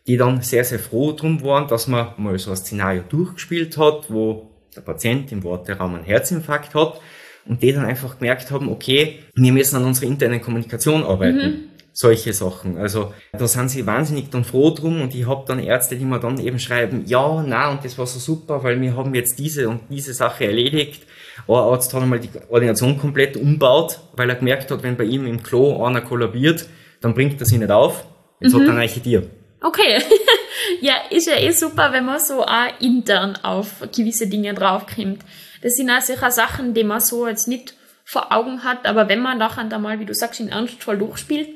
die 0.07 0.17
dann 0.17 0.41
sehr, 0.41 0.63
sehr 0.63 0.79
froh 0.79 1.11
drum 1.11 1.43
waren, 1.43 1.67
dass 1.67 1.87
man 1.87 2.13
mal 2.17 2.37
so 2.39 2.49
ein 2.49 2.57
Szenario 2.57 3.03
durchgespielt 3.07 3.77
hat, 3.77 4.09
wo 4.09 4.49
der 4.75 4.81
Patient 4.81 5.31
im 5.31 5.43
Worteraum 5.43 5.95
einen 5.95 6.03
Herzinfarkt 6.03 6.73
hat 6.73 6.99
und 7.45 7.61
die 7.61 7.73
dann 7.73 7.85
einfach 7.85 8.17
gemerkt 8.17 8.49
haben, 8.49 8.69
okay, 8.69 9.19
wir 9.35 9.53
müssen 9.53 9.75
an 9.75 9.85
unserer 9.85 10.07
internen 10.07 10.41
Kommunikation 10.41 11.03
arbeiten. 11.03 11.37
Mhm. 11.37 11.68
Solche 11.91 12.33
Sachen. 12.33 12.77
Also 12.77 13.13
da 13.33 13.47
sind 13.47 13.69
sie 13.69 13.85
wahnsinnig 13.85 14.29
dann 14.29 14.45
froh 14.45 14.71
drum 14.71 15.01
und 15.01 15.13
ich 15.15 15.27
habe 15.27 15.43
dann 15.47 15.59
Ärzte, 15.59 15.95
die 15.95 16.05
mir 16.05 16.19
dann 16.19 16.39
eben 16.39 16.59
schreiben, 16.59 17.03
ja, 17.05 17.43
na 17.45 17.71
und 17.71 17.83
das 17.83 17.97
war 17.97 18.05
so 18.05 18.19
super, 18.19 18.63
weil 18.63 18.79
wir 18.79 18.95
haben 18.95 19.13
jetzt 19.15 19.37
diese 19.39 19.67
und 19.67 19.81
diese 19.89 20.13
Sache 20.13 20.45
erledigt. 20.45 21.03
Ein 21.47 21.55
Arzt 21.55 21.93
hat 21.93 22.01
einmal 22.01 22.19
die 22.19 22.29
Ordination 22.49 22.97
komplett 22.97 23.37
umbaut, 23.37 23.99
weil 24.13 24.29
er 24.29 24.35
gemerkt 24.35 24.71
hat, 24.71 24.83
wenn 24.83 24.97
bei 24.97 25.05
ihm 25.05 25.25
im 25.25 25.41
Klo 25.41 25.83
einer 25.83 26.01
kollabiert, 26.01 26.67
dann 27.01 27.13
bringt 27.13 27.39
er 27.39 27.45
sich 27.45 27.57
nicht 27.57 27.71
auf. 27.71 28.05
Jetzt 28.39 28.53
mhm. 28.53 28.61
hat 28.61 28.67
er 28.67 28.75
eine 28.75 28.87
dir. 28.87 29.29
Okay. 29.61 30.01
ja, 30.81 30.93
ist 31.09 31.27
ja 31.27 31.37
eh 31.37 31.51
super, 31.51 31.91
wenn 31.91 32.05
man 32.05 32.19
so 32.19 32.43
auch 32.43 32.79
intern 32.79 33.37
auf 33.43 33.81
gewisse 33.95 34.27
Dinge 34.27 34.53
draufkommt. 34.53 35.21
Das 35.61 35.75
sind 35.75 35.89
auch 35.89 36.01
sicher 36.01 36.31
Sachen, 36.31 36.73
die 36.73 36.83
man 36.83 37.01
so 37.01 37.27
jetzt 37.27 37.47
nicht 37.47 37.73
vor 38.05 38.31
Augen 38.31 38.63
hat, 38.63 38.85
aber 38.87 39.07
wenn 39.07 39.19
man 39.19 39.37
nachher 39.37 39.65
dann 39.65 39.83
mal, 39.83 39.99
wie 39.99 40.05
du 40.05 40.15
sagst, 40.15 40.39
in 40.39 40.49
ernstvoll 40.49 40.97
durchspielt, 40.97 41.49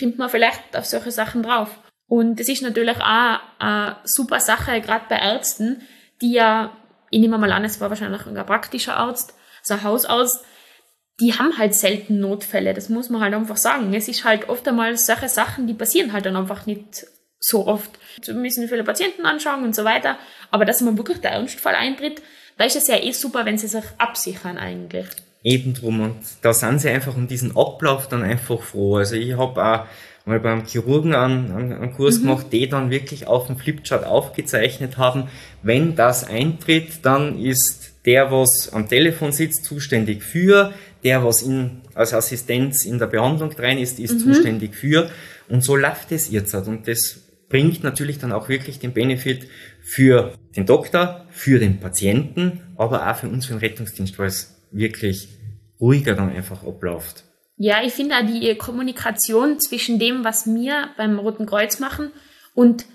kommt 0.00 0.18
man 0.18 0.28
vielleicht 0.28 0.76
auf 0.76 0.86
solche 0.86 1.10
Sachen 1.10 1.42
drauf. 1.42 1.78
Und 2.08 2.40
das 2.40 2.48
ist 2.48 2.62
natürlich 2.62 2.96
auch 2.96 3.38
eine 3.58 3.96
super 4.04 4.40
Sache, 4.40 4.80
gerade 4.80 5.04
bei 5.08 5.16
Ärzten, 5.16 5.82
die 6.20 6.32
ja, 6.32 6.76
ich 7.10 7.20
nehme 7.20 7.38
mal 7.38 7.52
an, 7.52 7.64
es 7.64 7.80
war 7.80 7.90
wahrscheinlich 7.90 8.26
ein 8.26 8.46
praktischer 8.46 8.96
Arzt, 8.96 9.34
so 9.62 9.74
ein 9.74 9.84
Hausarzt, 9.84 10.44
die 11.20 11.34
haben 11.34 11.56
halt 11.56 11.74
selten 11.74 12.18
Notfälle, 12.18 12.74
das 12.74 12.88
muss 12.88 13.10
man 13.10 13.20
halt 13.20 13.34
einfach 13.34 13.56
sagen. 13.56 13.94
Es 13.94 14.08
ist 14.08 14.24
halt 14.24 14.48
oft 14.48 14.66
einmal 14.66 14.96
solche 14.96 15.28
Sachen, 15.28 15.66
die 15.66 15.74
passieren 15.74 16.12
halt 16.12 16.26
dann 16.26 16.36
einfach 16.36 16.66
nicht 16.66 17.06
so 17.38 17.66
oft. 17.66 17.90
Wir 18.24 18.34
müssen 18.34 18.68
viele 18.68 18.84
Patienten 18.84 19.26
anschauen 19.26 19.62
und 19.62 19.76
so 19.76 19.84
weiter, 19.84 20.18
aber 20.50 20.64
dass 20.64 20.80
man 20.80 20.96
wirklich 20.96 21.18
der 21.18 21.32
Ernstfall 21.32 21.74
eintritt, 21.74 22.22
da 22.58 22.64
ist 22.64 22.76
es 22.76 22.88
ja 22.88 22.96
eh 22.96 23.12
super, 23.12 23.44
wenn 23.44 23.58
sie 23.58 23.68
sich 23.68 23.84
absichern 23.98 24.58
eigentlich. 24.58 25.06
Eben 25.42 25.72
drum 25.74 26.00
und 26.00 26.16
da 26.42 26.52
sind 26.52 26.80
sie 26.80 26.90
einfach 26.90 27.16
um 27.16 27.26
diesen 27.26 27.56
Ablauf 27.56 28.08
dann 28.08 28.22
einfach 28.22 28.60
froh. 28.60 28.96
Also 28.96 29.16
ich 29.16 29.36
habe 29.38 29.64
auch 29.64 29.86
mal 30.26 30.40
beim 30.40 30.66
Chirurgen 30.66 31.14
einen, 31.14 31.72
einen 31.72 31.92
Kurs 31.92 32.18
mhm. 32.18 32.22
gemacht, 32.22 32.46
die 32.52 32.68
dann 32.68 32.90
wirklich 32.90 33.26
auf 33.26 33.46
dem 33.46 33.56
Flipchart 33.56 34.04
aufgezeichnet 34.04 34.98
haben, 34.98 35.28
wenn 35.62 35.96
das 35.96 36.24
eintritt, 36.24 37.00
dann 37.02 37.38
ist 37.38 37.94
der, 38.04 38.30
was 38.30 38.72
am 38.72 38.88
Telefon 38.88 39.32
sitzt, 39.32 39.64
zuständig 39.64 40.22
für, 40.22 40.72
der, 41.04 41.24
was 41.24 41.42
in, 41.42 41.82
als 41.94 42.14
Assistenz 42.14 42.84
in 42.84 42.98
der 42.98 43.06
Behandlung 43.06 43.50
drin 43.50 43.78
ist, 43.78 43.98
ist 43.98 44.14
mhm. 44.14 44.32
zuständig 44.32 44.74
für. 44.74 45.10
Und 45.48 45.64
so 45.64 45.76
läuft 45.76 46.12
es 46.12 46.30
jetzt. 46.30 46.54
Und 46.54 46.86
das 46.86 47.20
bringt 47.48 47.82
natürlich 47.82 48.18
dann 48.18 48.32
auch 48.32 48.48
wirklich 48.48 48.78
den 48.78 48.92
Benefit 48.92 49.48
für 49.82 50.34
den 50.56 50.66
Doktor, 50.66 51.26
für 51.30 51.58
den 51.58 51.80
Patienten, 51.80 52.60
aber 52.76 53.10
auch 53.10 53.16
für 53.16 53.28
uns, 53.28 53.46
für 53.46 53.54
den 53.54 53.60
Rettungsdienst, 53.60 54.18
weil 54.18 54.28
es 54.28 54.59
wirklich 54.70 55.28
ruhiger 55.80 56.14
dann 56.14 56.30
einfach 56.30 56.64
abläuft. 56.64 57.24
Ja, 57.56 57.82
ich 57.84 57.92
finde 57.92 58.16
auch 58.16 58.26
die 58.26 58.54
Kommunikation 58.56 59.60
zwischen 59.60 59.98
dem, 59.98 60.24
was 60.24 60.46
wir 60.46 60.90
beim 60.96 61.18
Roten 61.18 61.46
Kreuz 61.46 61.78
machen 61.78 62.10
und 62.54 62.86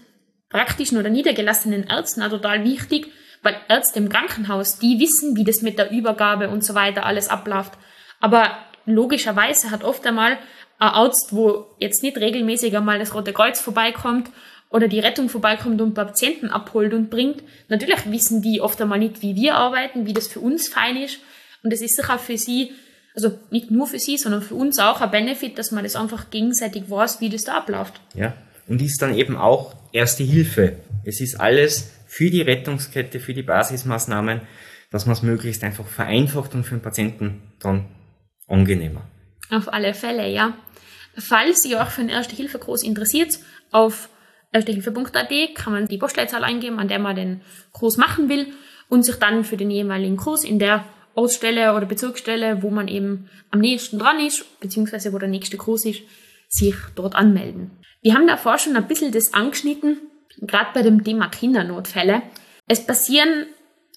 praktischen 0.50 0.98
oder 0.98 1.10
niedergelassenen 1.10 1.84
Ärzten 1.84 2.24
auch 2.24 2.30
total 2.30 2.64
wichtig, 2.64 3.12
weil 3.44 3.56
Ärzte 3.70 4.00
im 4.00 4.10
Krankenhaus, 4.10 4.80
die 4.80 5.00
wissen, 5.00 5.36
wie 5.36 5.44
das 5.44 5.62
mit 5.62 5.78
der 5.78 5.92
Übergabe 5.92 6.50
und 6.50 6.64
so 6.64 6.74
weiter 6.74 7.06
alles 7.06 7.30
abläuft. 7.30 7.74
Aber 8.20 8.58
logischerweise 8.86 9.70
hat 9.70 9.84
oft 9.84 10.06
einmal 10.08 10.40
ein 10.80 10.90
Arzt, 10.90 11.36
wo 11.36 11.68
jetzt 11.80 12.02
nicht 12.04 12.18
regelmäßig 12.18 12.76
einmal 12.76 13.00
das 13.00 13.14
Rote 13.14 13.34
Kreuz 13.34 13.60
vorbeikommt 13.60 14.32
oder 14.70 14.88
die 14.88 15.00
Rettung 15.00 15.30
vorbeikommt 15.30 15.80
und 15.80 15.94
Patienten 15.94 16.50
abholt 16.50 16.94
und 16.94 17.10
bringt. 17.10 17.44
Natürlich 17.70 18.12
wissen 18.12 18.42
die 18.42 18.62
oft 18.62 18.82
einmal 18.82 19.00
nicht, 19.00 19.22
wie 19.22 19.36
wir 19.36 19.56
arbeiten, 19.56 20.06
wie 20.06 20.14
das 20.14 20.28
für 20.28 20.40
uns 20.40 20.68
fein 20.68 20.98
ist. 20.98 21.20
Und 21.66 21.74
es 21.74 21.82
ist 21.82 21.96
sicher 21.96 22.20
für 22.20 22.38
sie, 22.38 22.74
also 23.16 23.40
nicht 23.50 23.72
nur 23.72 23.88
für 23.88 23.98
sie, 23.98 24.18
sondern 24.18 24.44
für 24.44 24.54
uns 24.54 24.78
auch 24.78 25.02
ein 25.02 25.10
Benefit, 25.10 25.58
dass 25.58 25.72
man 25.72 25.84
das 25.84 25.96
einfach 25.96 26.30
gegenseitig 26.30 26.92
weiß, 26.92 27.22
wie 27.22 27.30
das 27.30 27.42
da 27.42 27.58
abläuft. 27.58 28.00
Ja, 28.14 28.36
und 28.68 28.84
ist 28.84 29.02
dann 29.02 29.18
eben 29.18 29.36
auch 29.36 29.74
erste 29.92 30.24
Hilfe. 30.24 30.78
Es 31.04 31.20
ist 31.22 31.42
alles 31.42 31.92
für 32.06 32.30
die 32.30 32.44
Rettungskette, 32.44 33.20
für 33.20 33.34
die 33.34 33.42
Basismaßnahmen, 33.42 34.42
dass 34.92 35.08
man 35.08 35.14
es 35.14 35.24
möglichst 35.24 35.64
einfach 35.64 35.88
vereinfacht 35.88 36.54
und 36.54 36.66
für 36.66 36.76
den 36.76 36.84
Patienten 36.84 37.42
dann 37.60 37.88
angenehmer. 38.48 39.02
Auf 39.50 39.74
alle 39.74 39.96
Fälle, 39.96 40.30
ja. 40.30 40.56
Falls 41.18 41.66
ihr 41.66 41.80
euch 41.80 41.90
für 41.90 42.02
einen 42.02 42.12
Erste-Hilfe-Kurs 42.12 42.84
interessiert, 42.84 43.40
auf 43.72 44.10
erstehilfe.at 44.52 45.56
kann 45.56 45.74
man 45.74 45.88
die 45.88 45.98
Postleitzahl 45.98 46.44
eingeben, 46.44 46.78
an 46.78 46.90
der 46.90 47.00
man 47.00 47.16
den 47.16 47.42
Kurs 47.72 47.98
machen 47.98 48.30
will 48.30 48.54
und 48.88 49.04
sich 49.04 49.16
dann 49.16 49.44
für 49.44 49.58
den 49.58 49.72
jeweiligen 49.72 50.18
Kurs 50.18 50.44
in 50.44 50.60
der 50.60 50.86
Ortsstelle 51.16 51.74
oder 51.74 51.86
Bezirksstelle, 51.86 52.62
wo 52.62 52.70
man 52.70 52.88
eben 52.88 53.30
am 53.52 53.60
nächsten 53.60 54.00
dran 54.00 54.20
ist, 54.20 54.60
beziehungsweise 54.60 55.14
wo 55.14 55.18
der 55.18 55.30
nächste 55.30 55.58
Kurs 55.58 55.86
ist, 55.86 56.02
sich 56.50 56.76
dort 56.96 57.16
anmelden. 57.16 57.72
Wir 58.02 58.14
haben 58.14 58.28
davor 58.28 58.58
schon 58.58 58.76
ein 58.76 58.88
bisschen 58.88 59.12
das 59.12 59.34
angeschnitten, 59.34 59.98
gerade 60.42 60.70
bei 60.74 60.82
dem 60.82 61.04
Thema 61.04 61.28
Kindernotfälle. 61.30 62.22
Es 62.68 62.86
passieren 62.86 63.48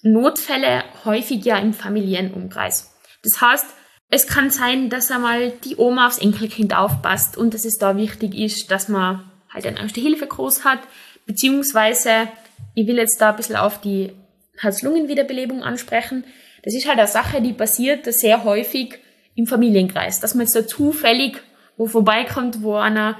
Notfälle 0.01 0.83
häufig 1.05 1.43
ja 1.43 1.57
im 1.57 1.73
Familienumkreis. 1.73 2.95
Das 3.23 3.41
heißt, 3.41 3.65
es 4.09 4.25
kann 4.25 4.49
sein, 4.49 4.89
dass 4.89 5.11
einmal 5.11 5.51
die 5.63 5.75
Oma 5.77 6.07
aufs 6.07 6.17
Enkelkind 6.17 6.75
aufpasst 6.75 7.37
und 7.37 7.53
dass 7.53 7.65
es 7.65 7.77
da 7.77 7.95
wichtig 7.97 8.33
ist, 8.33 8.71
dass 8.71 8.87
man 8.87 9.29
halt 9.49 9.67
einen 9.67 9.77
Erste-Hilfe-Kurs 9.77 10.65
hat, 10.65 10.79
beziehungsweise, 11.25 12.27
ich 12.73 12.87
will 12.87 12.97
jetzt 12.97 13.21
da 13.21 13.29
ein 13.29 13.35
bisschen 13.35 13.57
auf 13.57 13.81
die 13.81 14.13
Herz-Lungen-Wiederbelebung 14.57 15.63
ansprechen. 15.63 16.23
Das 16.63 16.75
ist 16.75 16.87
halt 16.87 16.99
eine 16.99 17.07
Sache, 17.07 17.41
die 17.41 17.53
passiert 17.53 18.05
sehr 18.13 18.43
häufig 18.43 18.99
im 19.35 19.47
Familienkreis, 19.47 20.19
dass 20.19 20.35
man 20.35 20.45
jetzt 20.45 20.53
so 20.53 20.61
zufällig 20.61 21.41
wo 21.77 21.87
vorbeikommt, 21.87 22.61
wo 22.61 22.75
einer 22.75 23.17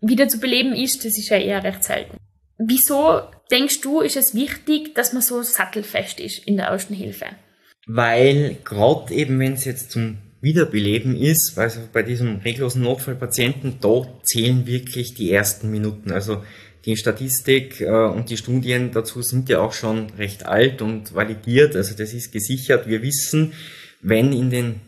wieder 0.00 0.26
zu 0.26 0.40
beleben 0.40 0.74
ist, 0.74 1.04
das 1.04 1.16
ist 1.16 1.28
ja 1.28 1.38
eher 1.38 1.62
recht 1.62 1.84
selten. 1.84 2.16
Wieso 2.58 3.20
denkst 3.52 3.80
du, 3.82 4.00
ist 4.00 4.16
es 4.16 4.34
wichtig, 4.34 4.96
dass 4.96 5.12
man 5.12 5.22
so 5.22 5.42
sattelfest 5.42 6.18
ist 6.18 6.44
in 6.44 6.56
der 6.56 6.66
Ersten 6.66 6.94
Hilfe? 6.94 7.26
weil 7.86 8.56
gerade 8.64 9.12
eben, 9.14 9.38
wenn 9.38 9.54
es 9.54 9.64
jetzt 9.64 9.90
zum 9.90 10.18
Wiederbeleben 10.40 11.16
ist, 11.16 11.58
also 11.58 11.80
bei 11.92 12.02
diesem 12.02 12.36
reglosen 12.38 12.82
Notfallpatienten, 12.82 13.78
da 13.80 14.06
zählen 14.22 14.66
wirklich 14.66 15.14
die 15.14 15.32
ersten 15.32 15.70
Minuten. 15.70 16.12
Also 16.12 16.42
die 16.84 16.96
Statistik 16.96 17.80
äh, 17.80 17.88
und 17.88 18.30
die 18.30 18.36
Studien 18.36 18.92
dazu 18.92 19.22
sind 19.22 19.48
ja 19.48 19.60
auch 19.60 19.72
schon 19.72 20.10
recht 20.18 20.46
alt 20.46 20.82
und 20.82 21.14
validiert. 21.14 21.76
Also 21.76 21.94
das 21.96 22.12
ist 22.12 22.32
gesichert. 22.32 22.86
Wir 22.86 23.02
wissen, 23.02 23.52
wenn 24.00 24.32
in 24.32 24.50
den 24.50 24.80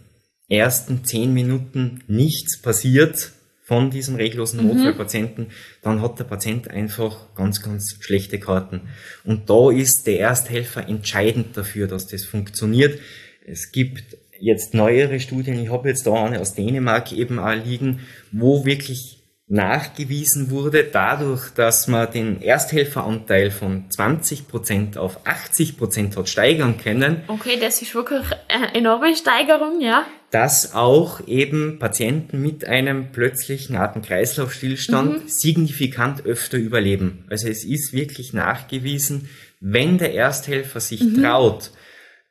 ersten 0.49 1.05
zehn 1.05 1.33
Minuten 1.33 2.03
nichts 2.07 2.61
passiert, 2.61 3.33
von 3.67 3.91
diesem 3.91 4.15
reglosen 4.15 4.61
mhm. 4.61 4.69
Notfallpatienten, 4.69 5.49
dann 5.83 6.01
hat 6.01 6.21
der 6.21 6.25
Patient 6.25 6.71
einfach 6.71 7.35
ganz, 7.35 7.63
ganz 7.63 7.97
schlechte 7.99 8.39
Karten. 8.39 8.83
Und 9.25 9.51
da 9.51 9.73
ist 9.73 10.07
der 10.07 10.21
Ersthelfer 10.21 10.89
entscheidend 10.89 11.57
dafür, 11.57 11.89
dass 11.89 12.07
das 12.07 12.25
funktioniert. 12.25 13.01
Es 13.45 13.73
gibt 13.73 14.19
jetzt 14.39 14.73
neuere 14.73 15.19
Studien, 15.19 15.59
ich 15.59 15.69
habe 15.69 15.89
jetzt 15.89 16.07
da 16.07 16.27
eine 16.27 16.41
aus 16.41 16.55
Dänemark 16.55 17.11
eben 17.11 17.41
auch 17.41 17.55
liegen, 17.55 18.01
wo 18.31 18.65
wirklich 18.65 19.19
nachgewiesen 19.49 20.51
wurde, 20.51 20.83
dadurch, 20.85 21.51
dass 21.51 21.87
man 21.87 22.11
den 22.11 22.43
Ersthelferanteil 22.43 23.53
von 23.53 23.89
20% 23.89 24.97
auf 24.99 25.25
80% 25.25 26.17
hat 26.17 26.29
steigern 26.29 26.79
können. 26.79 27.23
Okay, 27.29 27.57
das 27.61 27.81
ist 27.81 27.95
wirklich 27.95 28.25
eine 28.49 28.75
enorme 28.75 29.15
Steigerung, 29.15 29.81
ja. 29.81 30.05
Dass 30.33 30.75
auch 30.75 31.25
eben 31.29 31.79
Patienten 31.79 32.43
mit 32.43 32.65
einem 32.65 33.13
plötzlichen 33.13 33.77
Atemkreislaufstillstand 33.77 35.25
mhm. 35.25 35.29
signifikant 35.29 36.27
öfter 36.27 36.59
überleben. 36.59 37.25
Also 37.31 37.49
es 37.49 37.65
ist 37.65 37.93
wirklich 37.93 38.33
nachgewiesen, 38.33 39.29
wenn 39.61 39.99
der 39.99 40.13
Ersthelfer 40.13 40.81
sich 40.81 41.03
mhm. 41.03 41.23
traut, 41.23 41.71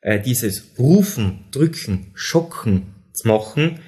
äh, 0.02 0.20
dieses 0.20 0.74
Rufen, 0.78 1.46
Drücken, 1.50 2.12
Schocken 2.14 2.94
zu 3.14 3.26
machen, 3.26 3.80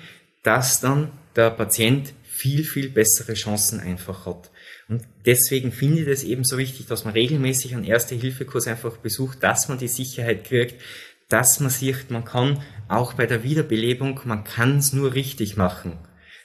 dass 0.43 0.81
dann 0.81 1.11
der 1.37 1.51
Patient 1.51 2.15
viel, 2.39 2.63
viel 2.65 2.89
bessere 2.91 3.35
Chancen 3.35 3.81
einfach 3.81 4.27
hat. 4.27 4.51
Und 4.89 5.03
deswegen 5.27 5.73
finde 5.73 6.03
ich 6.03 6.09
es 6.09 6.25
eben 6.25 6.45
so 6.45 6.57
wichtig, 6.57 6.87
dass 6.87 7.05
man 7.05 7.15
regelmäßig 7.15 7.75
einen 7.75 7.85
Erste-Hilfe-Kurs 7.85 8.69
einfach 8.69 8.97
besucht, 8.99 9.43
dass 9.43 9.69
man 9.69 9.79
die 9.79 9.89
Sicherheit 9.89 10.45
kriegt, 10.45 10.81
dass 11.29 11.59
man 11.61 11.71
sieht, 11.71 12.11
man 12.11 12.25
kann 12.25 12.63
auch 12.89 13.15
bei 13.15 13.27
der 13.27 13.43
Wiederbelebung, 13.43 14.21
man 14.25 14.45
kann 14.45 14.79
es 14.79 14.93
nur 14.93 15.15
richtig 15.15 15.57
machen. 15.57 15.99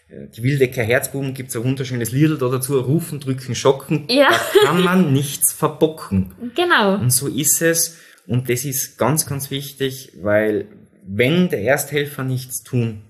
Äh, 0.09 0.27
die 0.35 0.43
Wildecker 0.43 0.83
Herzbuben 0.83 1.35
gibt 1.35 1.49
es 1.49 1.55
ein 1.55 1.63
wunderschönes 1.63 2.11
Lied 2.11 2.41
dazu, 2.41 2.79
rufen, 2.79 3.19
drücken, 3.19 3.53
schocken. 3.53 4.05
Ja. 4.09 4.29
Da 4.29 4.65
kann 4.65 4.83
man 4.83 5.13
nichts 5.13 5.53
verbocken. 5.53 6.33
Genau. 6.55 6.95
Und 6.95 7.11
so 7.11 7.27
ist 7.27 7.61
es. 7.61 7.99
Und 8.25 8.49
das 8.49 8.65
ist 8.65 8.97
ganz, 8.97 9.25
ganz 9.27 9.51
wichtig, 9.51 10.13
weil 10.21 10.67
wenn 11.05 11.49
der 11.49 11.61
Ersthelfer 11.61 12.23
nichts 12.23 12.63
tun 12.63 13.03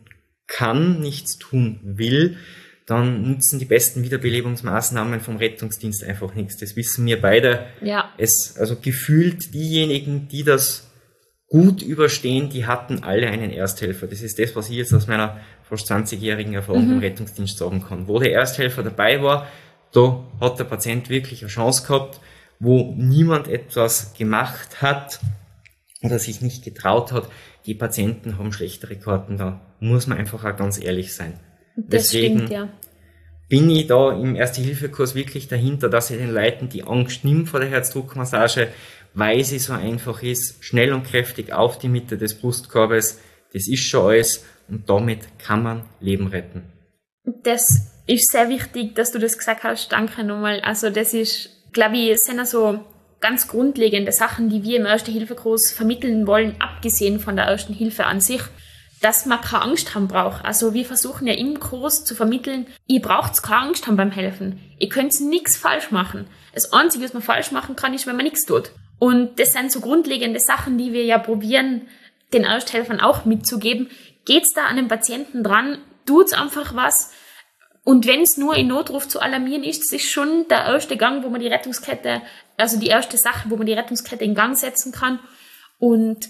kann, 0.48 1.00
nichts 1.00 1.38
tun 1.38 1.80
will, 1.84 2.38
dann 2.86 3.30
nutzen 3.30 3.60
die 3.60 3.66
besten 3.66 4.04
Wiederbelebungsmaßnahmen 4.04 5.22
vom 5.22 5.38
Rettungsdienst 5.38 6.04
einfach 6.04 6.34
nichts. 6.36 6.58
Das 6.58 6.76
wissen 6.76 7.06
wir 7.06 7.22
beide. 7.22 7.66
Ja. 7.82 8.12
Es, 8.18 8.58
also 8.58 8.76
gefühlt 8.76 9.54
diejenigen, 9.54 10.28
die 10.28 10.44
das 10.44 10.92
gut 11.48 11.82
überstehen, 11.82 12.50
die 12.50 12.66
hatten 12.66 13.04
alle 13.04 13.28
einen 13.28 13.52
Ersthelfer. 13.52 14.08
Das 14.08 14.22
ist 14.22 14.40
das, 14.40 14.56
was 14.56 14.70
ich 14.70 14.78
jetzt 14.78 14.94
aus 14.94 15.08
meiner 15.08 15.40
fast 15.62 15.90
20-jährigen 15.90 16.56
Erfahrung 16.56 16.88
mhm. 16.88 16.94
im 16.94 17.00
Rettungsdienst 17.00 17.58
sagen 17.58 17.86
kann. 17.88 18.08
Wo 18.08 18.20
der 18.20 18.34
Ersthelfer 18.34 18.84
dabei 18.84 19.22
war, 19.22 19.48
da 19.94 20.26
hat 20.42 20.60
der 20.60 20.66
Patient 20.66 21.10
wirklich 21.10 21.42
eine 21.42 21.50
Chance 21.50 21.86
gehabt, 21.88 22.20
wo 22.60 22.94
niemand 22.98 23.48
etwas 23.48 24.14
gemacht 24.14 24.82
hat 24.82 25.20
oder 26.02 26.20
sich 26.20 26.42
nicht 26.42 26.64
getraut 26.64 27.12
hat. 27.12 27.30
Die 27.66 27.76
Patienten 27.76 28.38
haben 28.38 28.52
schlechtere 28.52 28.98
Karten, 28.98 29.38
da 29.38 29.62
muss 29.80 30.08
man 30.08 30.18
einfach 30.18 30.44
auch 30.44 30.58
ganz 30.58 30.82
ehrlich 30.82 31.14
sein. 31.14 31.40
Das 31.76 32.12
Deswegen 32.12 32.38
stimmt, 32.40 32.52
ja. 32.52 32.70
bin 33.50 33.70
ich 33.70 33.88
da 33.88 34.12
im 34.12 34.36
Erste-Hilfe-Kurs 34.36 35.16
wirklich 35.16 35.48
dahinter, 35.48 35.90
dass 35.90 36.12
ich 36.12 36.18
den 36.18 36.34
Leuten 36.34 36.70
die 36.70 36.84
Angst 36.84 37.24
nimmt 37.26 37.50
vor 37.50 37.60
der 37.60 37.70
Herzdruckmassage, 37.70 38.70
weil 39.14 39.44
sie 39.44 39.60
so 39.60 39.74
einfach 39.74 40.22
ist, 40.24 40.64
schnell 40.64 40.94
und 40.94 41.04
kräftig 41.04 41.52
auf 41.52 41.78
die 41.78 41.90
Mitte 41.90 42.18
des 42.18 42.36
Brustkorbes. 42.36 43.20
Das 43.54 43.68
ist 43.68 43.84
schon 43.84 44.08
alles 44.08 44.46
und 44.68 44.90
damit 44.90 45.20
kann 45.40 45.64
man 45.64 45.86
Leben 46.00 46.28
retten. 46.28 46.64
Das 47.44 47.92
ist 48.08 48.32
sehr 48.32 48.50
wichtig, 48.50 48.96
dass 48.96 49.12
du 49.12 49.20
das 49.20 49.38
gesagt 49.38 49.64
hast. 49.64 49.92
Danke 49.92 50.24
nochmal. 50.24 50.60
Also 50.62 50.90
das 50.90 51.14
ist, 51.14 51.50
glaube 51.72 51.98
ich, 51.98 52.20
sind 52.20 52.40
also 52.40 52.80
ganz 53.20 53.48
grundlegende 53.48 54.12
Sachen, 54.12 54.50
die 54.50 54.64
wir 54.64 54.78
im 54.78 54.86
Erste-Hilfe-Kurs 54.86 55.72
vermitteln 55.72 56.28
wollen, 56.28 56.56
abgesehen 56.60 57.20
von 57.20 57.38
der 57.38 57.46
Ersten 57.46 57.74
Hilfe 57.74 58.06
an 58.06 58.20
sich, 58.20 58.42
dass 59.04 59.26
man 59.26 59.42
keine 59.42 59.64
Angst 59.64 59.94
haben 59.94 60.08
braucht. 60.08 60.46
Also 60.46 60.74
wir 60.74 60.86
versuchen 60.86 61.28
ja 61.28 61.34
im 61.34 61.60
Kurs 61.60 62.06
zu 62.06 62.16
vermitteln, 62.16 62.68
ihr 62.88 63.02
braucht 63.02 63.44
keine 63.44 63.68
Angst 63.68 63.86
haben 63.86 63.98
beim 63.98 64.12
Helfen. 64.12 64.60
Ihr 64.80 64.90
könnt 64.90 65.20
nichts 65.20 65.58
falsch 65.58 65.92
machen. 65.92 66.26
Das 66.54 66.72
Einzige, 66.72 67.04
was 67.04 67.14
man 67.14 67.22
falsch 67.22 67.52
machen 67.52 67.76
kann, 67.76 67.94
ist, 67.94 68.08
wenn 68.08 68.16
man 68.16 68.26
nichts 68.26 68.46
tut. 68.46 68.72
Und 69.00 69.40
das 69.40 69.52
sind 69.54 69.72
so 69.72 69.82
grundlegende 69.82 70.40
Sachen, 70.40 70.78
die 70.78 70.94
wir 70.94 71.04
ja 71.04 71.18
probieren, 71.18 71.88
den 72.32 72.46
Ersthelfern 72.46 73.02
auch 73.02 73.26
mitzugeben. 73.26 73.90
Geht's 74.26 74.54
da 74.54 74.66
an 74.66 74.78
den 74.78 74.88
Patienten 74.88 75.44
dran, 75.44 75.80
tut's 76.06 76.32
einfach 76.32 76.74
was, 76.74 77.12
und 77.86 78.08
wenn 78.08 78.22
es 78.22 78.38
nur 78.38 78.56
in 78.56 78.68
Notruf 78.68 79.10
zu 79.10 79.20
alarmieren 79.20 79.64
ist, 79.64 79.92
ist 79.92 80.10
schon 80.10 80.48
der 80.48 80.66
erste 80.66 80.96
Gang, 80.96 81.24
wo 81.24 81.30
man 81.30 81.42
die 81.42 81.48
Rettungskette, 81.48 82.22
also 82.56 82.80
die 82.80 82.88
erste 82.88 83.18
Sache, 83.18 83.50
wo 83.50 83.58
man 83.58 83.66
die 83.66 83.74
Rettungskette 83.74 84.24
in 84.24 84.36
Gang 84.36 84.58
setzen 84.58 84.94
kann. 84.94 85.20
Und 85.80 86.30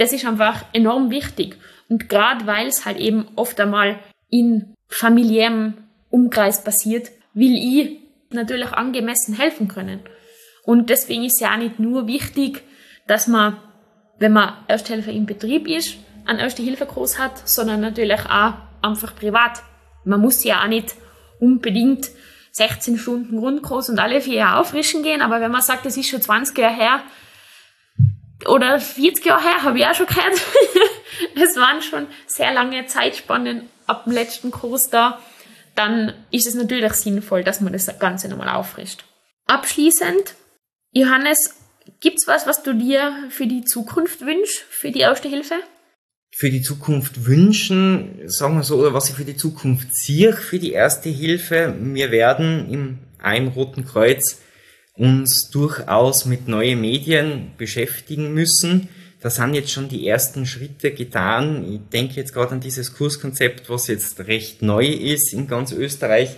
das 0.00 0.14
ist 0.14 0.24
einfach 0.24 0.64
enorm 0.72 1.10
wichtig. 1.10 1.58
Und 1.90 2.08
gerade 2.08 2.46
weil 2.46 2.68
es 2.68 2.86
halt 2.86 2.96
eben 2.96 3.28
oft 3.36 3.60
einmal 3.60 3.98
in 4.30 4.74
familiärem 4.88 5.74
Umkreis 6.08 6.64
passiert, 6.64 7.10
will 7.34 7.54
ich 7.54 7.98
natürlich 8.30 8.72
angemessen 8.72 9.34
helfen 9.34 9.68
können. 9.68 10.00
Und 10.64 10.88
deswegen 10.88 11.24
ist 11.24 11.40
ja 11.40 11.52
auch 11.52 11.58
nicht 11.58 11.78
nur 11.78 12.06
wichtig, 12.06 12.62
dass 13.06 13.26
man, 13.26 13.58
wenn 14.18 14.32
man 14.32 14.54
Ersthelfer 14.68 15.12
im 15.12 15.26
Betrieb 15.26 15.68
ist, 15.68 15.96
einen 16.24 16.38
Erste-Hilfe-Kurs 16.38 17.18
hat, 17.18 17.46
sondern 17.46 17.80
natürlich 17.80 18.20
auch 18.20 18.54
einfach 18.82 19.14
privat 19.14 19.62
man 20.04 20.20
muss 20.20 20.44
ja 20.44 20.62
auch 20.62 20.68
nicht 20.68 20.94
unbedingt 21.40 22.10
16 22.52 22.96
Stunden 22.96 23.38
Grundkurs 23.38 23.90
und 23.90 23.98
alle 23.98 24.22
vier 24.22 24.36
Jahre 24.36 24.60
auffrischen 24.60 25.02
gehen, 25.02 25.20
aber 25.20 25.42
wenn 25.42 25.50
man 25.50 25.60
sagt, 25.60 25.84
das 25.84 25.98
ist 25.98 26.08
schon 26.08 26.22
20 26.22 26.56
Jahre 26.56 26.74
her 26.74 27.02
oder 28.46 28.80
40 28.80 29.24
Jahre 29.24 29.42
her, 29.42 29.62
habe 29.62 29.78
ich 29.78 29.86
auch 29.86 29.94
schon 29.94 30.06
gehört. 30.06 30.40
es 31.34 31.56
waren 31.56 31.82
schon 31.82 32.06
sehr 32.26 32.52
lange 32.52 32.86
Zeitspannen 32.86 33.68
ab 33.86 34.04
dem 34.04 34.12
letzten 34.12 34.50
Kurs 34.50 34.90
da, 34.90 35.20
dann 35.74 36.12
ist 36.30 36.46
es 36.46 36.54
natürlich 36.54 36.92
sinnvoll, 36.92 37.44
dass 37.44 37.60
man 37.60 37.72
das 37.72 37.98
Ganze 37.98 38.28
nochmal 38.28 38.48
auffrischt. 38.48 39.04
Abschließend, 39.46 40.34
Johannes, 40.92 41.56
gibt's 42.00 42.26
was, 42.26 42.46
was 42.46 42.62
du 42.62 42.74
dir 42.74 43.12
für 43.30 43.46
die 43.46 43.64
Zukunft 43.64 44.20
wünschst, 44.20 44.58
für 44.68 44.90
die 44.90 45.00
Erste 45.00 45.28
Hilfe? 45.28 45.56
für 46.32 46.50
die 46.50 46.62
Zukunft 46.62 47.26
wünschen, 47.26 48.20
sagen 48.26 48.56
wir 48.56 48.62
so, 48.62 48.76
oder 48.76 48.94
was 48.94 49.10
ich 49.10 49.16
für 49.16 49.24
die 49.24 49.36
Zukunft 49.36 49.94
sehe, 49.94 50.32
für 50.32 50.58
die 50.58 50.72
erste 50.72 51.08
Hilfe. 51.10 51.74
Wir 51.78 52.10
werden 52.10 52.70
im 52.70 52.98
einem 53.18 53.48
Roten 53.48 53.84
Kreuz 53.84 54.40
uns 55.00 55.48
durchaus 55.48 56.26
mit 56.26 56.46
neuen 56.46 56.78
Medien 56.78 57.52
beschäftigen 57.56 58.34
müssen. 58.34 58.90
Da 59.22 59.30
sind 59.30 59.54
jetzt 59.54 59.70
schon 59.70 59.88
die 59.88 60.06
ersten 60.06 60.44
Schritte 60.44 60.92
getan. 60.92 61.64
Ich 61.72 61.80
denke 61.90 62.16
jetzt 62.16 62.34
gerade 62.34 62.52
an 62.52 62.60
dieses 62.60 62.94
Kurskonzept, 62.94 63.70
was 63.70 63.86
jetzt 63.86 64.20
recht 64.20 64.60
neu 64.60 64.86
ist 64.86 65.32
in 65.32 65.46
ganz 65.46 65.72
Österreich, 65.72 66.36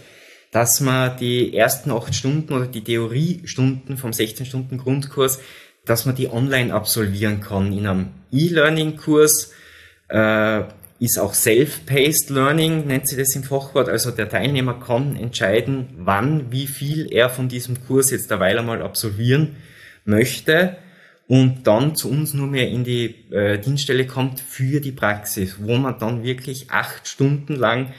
dass 0.53 0.81
man 0.81 1.17
die 1.17 1.57
ersten 1.57 1.91
acht 1.91 2.15
Stunden 2.15 2.53
oder 2.53 2.67
die 2.67 2.85
Theoriestunden 2.85 3.97
vom 3.97 4.13
16 4.13 4.47
Stunden 4.47 4.79
Grundkurs, 4.79 5.41
dass 5.85 6.07
man 6.07 6.15
die 6.15 6.29
online 6.29 6.73
absolvieren 6.73 7.41
kann 7.41 7.73
in 7.73 7.87
einem 7.89 8.11
E-Learning-Kurs 8.31 9.53
äh, 10.09 10.63
ist 11.03 11.19
auch 11.19 11.35
Self-Paced 11.35 12.31
Learning, 12.31 12.87
nennt 12.87 13.09
sie 13.09 13.17
das 13.17 13.35
im 13.35 13.43
Fachwort. 13.43 13.89
Also 13.89 14.13
der 14.13 14.29
Teilnehmer 14.29 14.79
kann 14.79 15.17
entscheiden, 15.17 15.89
wann, 15.97 16.53
wie 16.53 16.69
viel 16.69 17.13
er 17.13 17.29
von 17.29 17.49
diesem 17.49 17.85
Kurs 17.85 18.13
jetzt 18.13 18.31
derweil 18.31 18.57
einmal 18.57 18.83
absolvieren 18.83 19.57
möchte 20.05 20.77
und 21.27 21.67
dann 21.67 21.97
zu 21.97 22.09
uns 22.09 22.35
nur 22.35 22.47
mehr 22.47 22.69
in 22.69 22.85
die 22.85 23.33
äh, 23.33 23.59
Dienststelle 23.59 24.07
kommt 24.07 24.39
für 24.39 24.79
die 24.81 24.93
Praxis, 24.93 25.57
wo 25.59 25.75
man 25.75 25.99
dann 25.99 26.23
wirklich 26.23 26.71
acht 26.71 27.09
Stunden 27.09 27.57
lang 27.57 27.93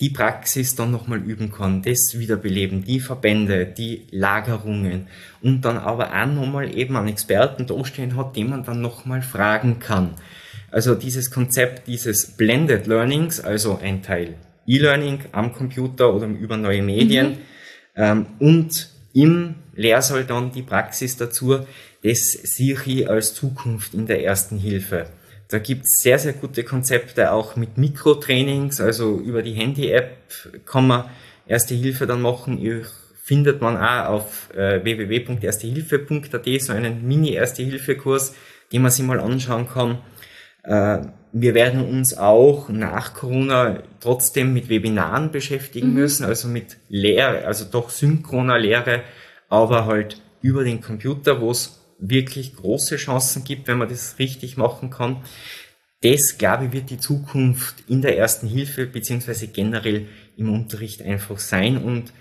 die 0.00 0.10
Praxis 0.10 0.74
dann 0.74 0.90
nochmal 0.90 1.18
üben 1.18 1.52
kann, 1.52 1.82
das 1.82 2.14
Wiederbeleben, 2.18 2.84
die 2.84 3.00
Verbände, 3.00 3.66
die 3.66 4.06
Lagerungen 4.10 5.08
und 5.42 5.62
dann 5.66 5.76
aber 5.76 6.14
auch 6.14 6.26
nochmal 6.26 6.74
eben 6.74 6.96
einen 6.96 7.08
Experten 7.08 7.66
dastehen 7.66 8.16
hat, 8.16 8.34
den 8.34 8.48
man 8.48 8.64
dann 8.64 8.80
nochmal 8.80 9.20
fragen 9.20 9.78
kann. 9.78 10.14
Also 10.76 10.94
dieses 10.94 11.30
Konzept 11.30 11.86
dieses 11.86 12.26
Blended 12.36 12.86
Learnings, 12.86 13.40
also 13.40 13.78
ein 13.82 14.02
Teil 14.02 14.34
E-Learning 14.66 15.20
am 15.32 15.54
Computer 15.54 16.12
oder 16.12 16.26
über 16.26 16.58
neue 16.58 16.82
Medien 16.82 17.30
mhm. 17.30 17.36
ähm, 17.96 18.26
und 18.40 18.90
im 19.14 19.54
Lehrsaal 19.74 20.24
dann 20.24 20.52
die 20.52 20.60
Praxis 20.60 21.16
dazu, 21.16 21.60
das 22.02 22.30
sehe 22.30 22.76
ich 22.84 23.08
als 23.08 23.32
Zukunft 23.32 23.94
in 23.94 24.04
der 24.04 24.22
ersten 24.22 24.58
Hilfe. 24.58 25.06
Da 25.48 25.60
gibt's 25.60 26.02
sehr, 26.02 26.18
sehr 26.18 26.34
gute 26.34 26.62
Konzepte 26.62 27.32
auch 27.32 27.56
mit 27.56 27.78
Mikrotrainings, 27.78 28.78
also 28.78 29.18
über 29.18 29.40
die 29.40 29.54
Handy-App 29.54 30.18
kann 30.66 30.88
man 30.88 31.04
Erste 31.46 31.74
Hilfe 31.74 32.06
dann 32.06 32.20
machen. 32.20 32.62
Ich 32.62 32.84
findet 33.22 33.62
man 33.62 33.78
auch 33.78 34.08
auf 34.08 34.54
äh, 34.54 34.84
www.erstehilfe.at 34.84 36.60
so 36.60 36.72
einen 36.74 37.08
Mini-Erste-Hilfe-Kurs, 37.08 38.34
den 38.72 38.82
man 38.82 38.90
sich 38.90 39.06
mal 39.06 39.20
anschauen 39.20 39.66
kann. 39.66 39.98
Äh, 40.66 40.98
wir 41.32 41.54
werden 41.54 41.86
uns 41.86 42.16
auch 42.16 42.68
nach 42.68 43.14
Corona 43.14 43.82
trotzdem 44.00 44.54
mit 44.54 44.68
Webinaren 44.68 45.30
beschäftigen 45.30 45.88
mhm. 45.88 45.94
müssen, 45.94 46.24
also 46.24 46.48
mit 46.48 46.78
Lehre, 46.88 47.44
also 47.44 47.66
doch 47.70 47.90
synchroner 47.90 48.58
Lehre, 48.58 49.02
aber 49.48 49.86
halt 49.86 50.22
über 50.40 50.64
den 50.64 50.80
Computer, 50.80 51.40
wo 51.40 51.50
es 51.50 51.82
wirklich 51.98 52.56
große 52.56 52.96
Chancen 52.96 53.44
gibt, 53.44 53.68
wenn 53.68 53.78
man 53.78 53.88
das 53.88 54.18
richtig 54.18 54.56
machen 54.56 54.90
kann. 54.90 55.22
Das, 56.02 56.38
glaube 56.38 56.66
ich, 56.66 56.72
wird 56.72 56.90
die 56.90 56.98
Zukunft 56.98 57.84
in 57.88 58.02
der 58.02 58.18
ersten 58.18 58.46
Hilfe 58.46 58.86
beziehungsweise 58.86 59.48
generell 59.48 60.06
im 60.36 60.52
Unterricht 60.52 61.02
einfach 61.02 61.38
sein 61.38 61.78
und 61.78 62.12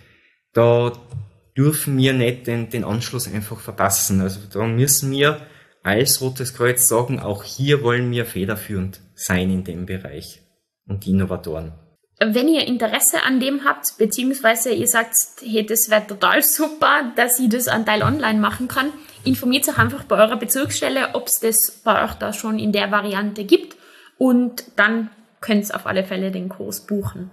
da 0.53 0.93
dürfen 1.58 1.97
wir 1.97 2.13
nicht 2.13 2.47
den, 2.47 2.69
den 2.69 2.84
Anschluss 2.84 3.27
einfach 3.27 3.60
verpassen. 3.60 4.21
Also 4.21 4.41
da 4.51 4.65
müssen 4.65 5.12
wir 5.12 5.41
als 5.86 6.19
Rotes 6.19 6.56
Kreuz 6.56 6.88
sagen, 6.88 7.19
auch 7.19 7.43
hier 7.43 7.84
wollen 7.84 8.10
wir 8.10 8.26
federführend 8.26 9.02
sein 9.13 9.52
in 9.52 9.63
dem 9.63 9.86
Bereich 9.86 10.41
und 10.88 11.06
die 11.06 11.12
Innovatoren. 11.12 11.74
Wenn 12.19 12.48
ihr 12.48 12.65
Interesse 12.65 13.21
an 13.21 13.39
dem 13.39 13.65
habt, 13.65 13.98
beziehungsweise 14.00 14.71
ihr 14.71 14.88
sagt, 14.88 15.13
hey, 15.43 15.63
das 15.63 15.89
wäre 15.91 16.08
total 16.08 16.41
super, 16.41 17.13
dass 17.15 17.39
ich 17.39 17.50
das 17.50 17.67
an 17.67 17.86
Teil 17.86 18.02
online 18.02 18.39
machen 18.39 18.67
kann, 18.67 18.93
informiert 19.26 19.69
euch 19.69 19.78
einfach 19.78 20.06
bei 20.06 20.17
eurer 20.17 20.38
Bezirksstelle, 20.38 21.10
ob 21.13 21.28
es 21.28 21.39
das 21.39 21.82
bei 21.84 22.04
euch 22.04 22.13
da 22.13 22.34
schon 22.34 22.58
in 22.58 22.71
der 22.71 22.89
Variante 22.89 23.43
gibt 23.43 23.76
und 24.17 24.63
dann 24.78 25.12
könnt 25.39 25.69
ihr 25.69 25.76
auf 25.76 25.86
alle 25.86 26.04
Fälle 26.04 26.32
den 26.32 26.50
Kurs 26.50 26.88
buchen. 26.88 27.30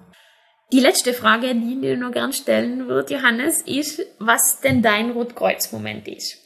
Die 0.73 0.81
letzte 0.81 1.15
Frage, 1.15 1.55
die 1.55 1.75
ich 1.75 1.81
dir 1.81 1.97
noch 1.97 2.13
gern 2.13 2.35
stellen 2.35 2.87
würde, 2.87 3.15
Johannes, 3.15 3.63
ist, 3.63 4.03
was 4.19 4.61
denn 4.61 4.83
dein 4.83 5.13
Rotkreuz-Moment 5.13 6.07
ist 6.09 6.42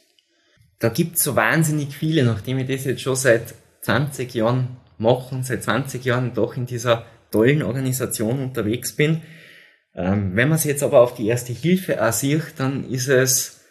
da 0.79 0.89
gibt's 0.89 1.23
so 1.23 1.35
wahnsinnig 1.35 1.95
viele, 1.95 2.23
nachdem 2.23 2.59
ich 2.59 2.67
das 2.67 2.85
jetzt 2.85 3.01
schon 3.01 3.15
seit 3.15 3.55
20 3.81 4.33
Jahren 4.33 4.77
mache 4.97 5.33
und 5.35 5.45
seit 5.45 5.63
20 5.63 6.03
Jahren 6.05 6.33
doch 6.33 6.57
in 6.57 6.65
dieser 6.65 7.05
tollen 7.31 7.63
Organisation 7.63 8.39
unterwegs 8.39 8.95
bin. 8.95 9.21
Ähm, 9.95 10.35
wenn 10.35 10.49
man 10.49 10.57
es 10.57 10.63
jetzt 10.63 10.83
aber 10.83 11.01
auf 11.01 11.15
die 11.15 11.27
Erste 11.27 11.53
Hilfe 11.53 12.05
auch 12.05 12.13
sieht, 12.13 12.53
dann 12.57 12.89
ist 12.89 13.07
es 13.07 13.61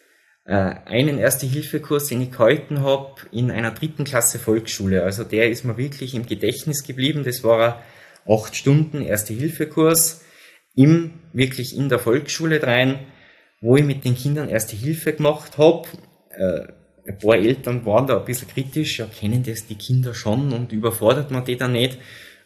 äh, 0.44 0.52
einen 0.52 1.18
Erste-Hilfe-Kurs, 1.18 2.06
den 2.06 2.22
ich 2.22 2.32
gehalten 2.32 2.80
habe 2.80 3.14
in 3.30 3.50
einer 3.50 3.70
dritten 3.70 4.04
Klasse 4.04 4.38
Volksschule. 4.38 5.02
Also 5.02 5.24
der 5.24 5.50
ist 5.50 5.64
mir 5.64 5.76
wirklich 5.76 6.14
im 6.14 6.26
Gedächtnis 6.26 6.84
geblieben. 6.84 7.22
Das 7.24 7.44
war 7.44 7.76
ein 8.26 8.32
acht 8.32 8.56
Stunden 8.56 9.02
Erste-Hilfe-Kurs 9.02 10.24
im, 10.74 11.14
wirklich 11.32 11.76
in 11.76 11.88
der 11.88 11.98
Volksschule 11.98 12.62
rein, 12.62 12.98
wo 13.60 13.76
ich 13.76 13.84
mit 13.84 14.04
den 14.04 14.16
Kindern 14.16 14.48
Erste 14.48 14.76
Hilfe 14.76 15.12
gemacht 15.12 15.58
habe. 15.58 15.88
Äh, 16.30 16.72
ein 17.06 17.18
paar 17.18 17.36
Eltern 17.36 17.84
waren 17.86 18.06
da 18.06 18.18
ein 18.18 18.24
bisschen 18.24 18.48
kritisch, 18.48 18.98
ja, 18.98 19.06
kennen 19.06 19.42
das 19.42 19.66
die 19.66 19.76
Kinder 19.76 20.14
schon 20.14 20.52
und 20.52 20.72
überfordert 20.72 21.30
man 21.30 21.44
die 21.44 21.56
dann 21.56 21.72
nicht. 21.72 21.98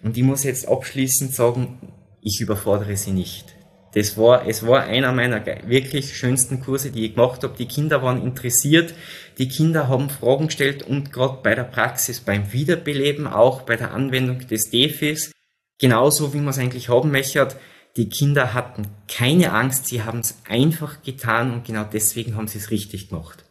Und 0.03 0.17
ich 0.17 0.23
muss 0.23 0.45
jetzt 0.45 0.69
abschließend 0.69 1.35
sagen, 1.35 1.79
ich 2.23 2.41
überfordere 2.41 2.97
sie 2.97 3.13
nicht. 3.13 3.55
Das 3.95 4.17
war, 4.17 4.47
es 4.47 4.65
war 4.65 4.85
einer 4.85 5.13
meiner 5.13 5.45
wirklich 5.67 6.17
schönsten 6.17 6.61
Kurse, 6.61 6.93
die 6.93 7.07
ich 7.07 7.15
gemacht 7.15 7.43
habe. 7.43 7.57
Die 7.59 7.67
Kinder 7.67 8.03
waren 8.03 8.23
interessiert, 8.23 8.95
die 9.39 9.49
Kinder 9.49 9.89
haben 9.89 10.11
Fragen 10.11 10.47
gestellt 10.47 10.85
und 10.85 11.13
gerade 11.13 11.39
bei 11.43 11.55
der 11.55 11.65
Praxis, 11.65 12.21
beim 12.21 12.53
Wiederbeleben, 12.53 13.27
auch 13.27 13.63
bei 13.63 13.77
der 13.77 13.93
Anwendung 13.93 14.47
des 14.47 14.71
DEFIs, 14.71 15.33
genauso 15.81 16.33
wie 16.35 16.39
man 16.39 16.51
es 16.51 16.59
eigentlich 16.59 16.89
haben 16.89 17.11
möchte, 17.11 17.49
die 17.97 18.09
Kinder 18.09 18.55
hatten 18.55 18.87
keine 19.09 19.53
Angst, 19.53 19.87
sie 19.87 20.03
haben 20.03 20.21
es 20.21 20.39
einfach 20.49 21.03
getan 21.03 21.53
und 21.53 21.65
genau 21.65 21.85
deswegen 21.85 22.37
haben 22.37 22.47
sie 22.47 22.59
es 22.59 22.71
richtig 22.71 23.09
gemacht. 23.09 23.45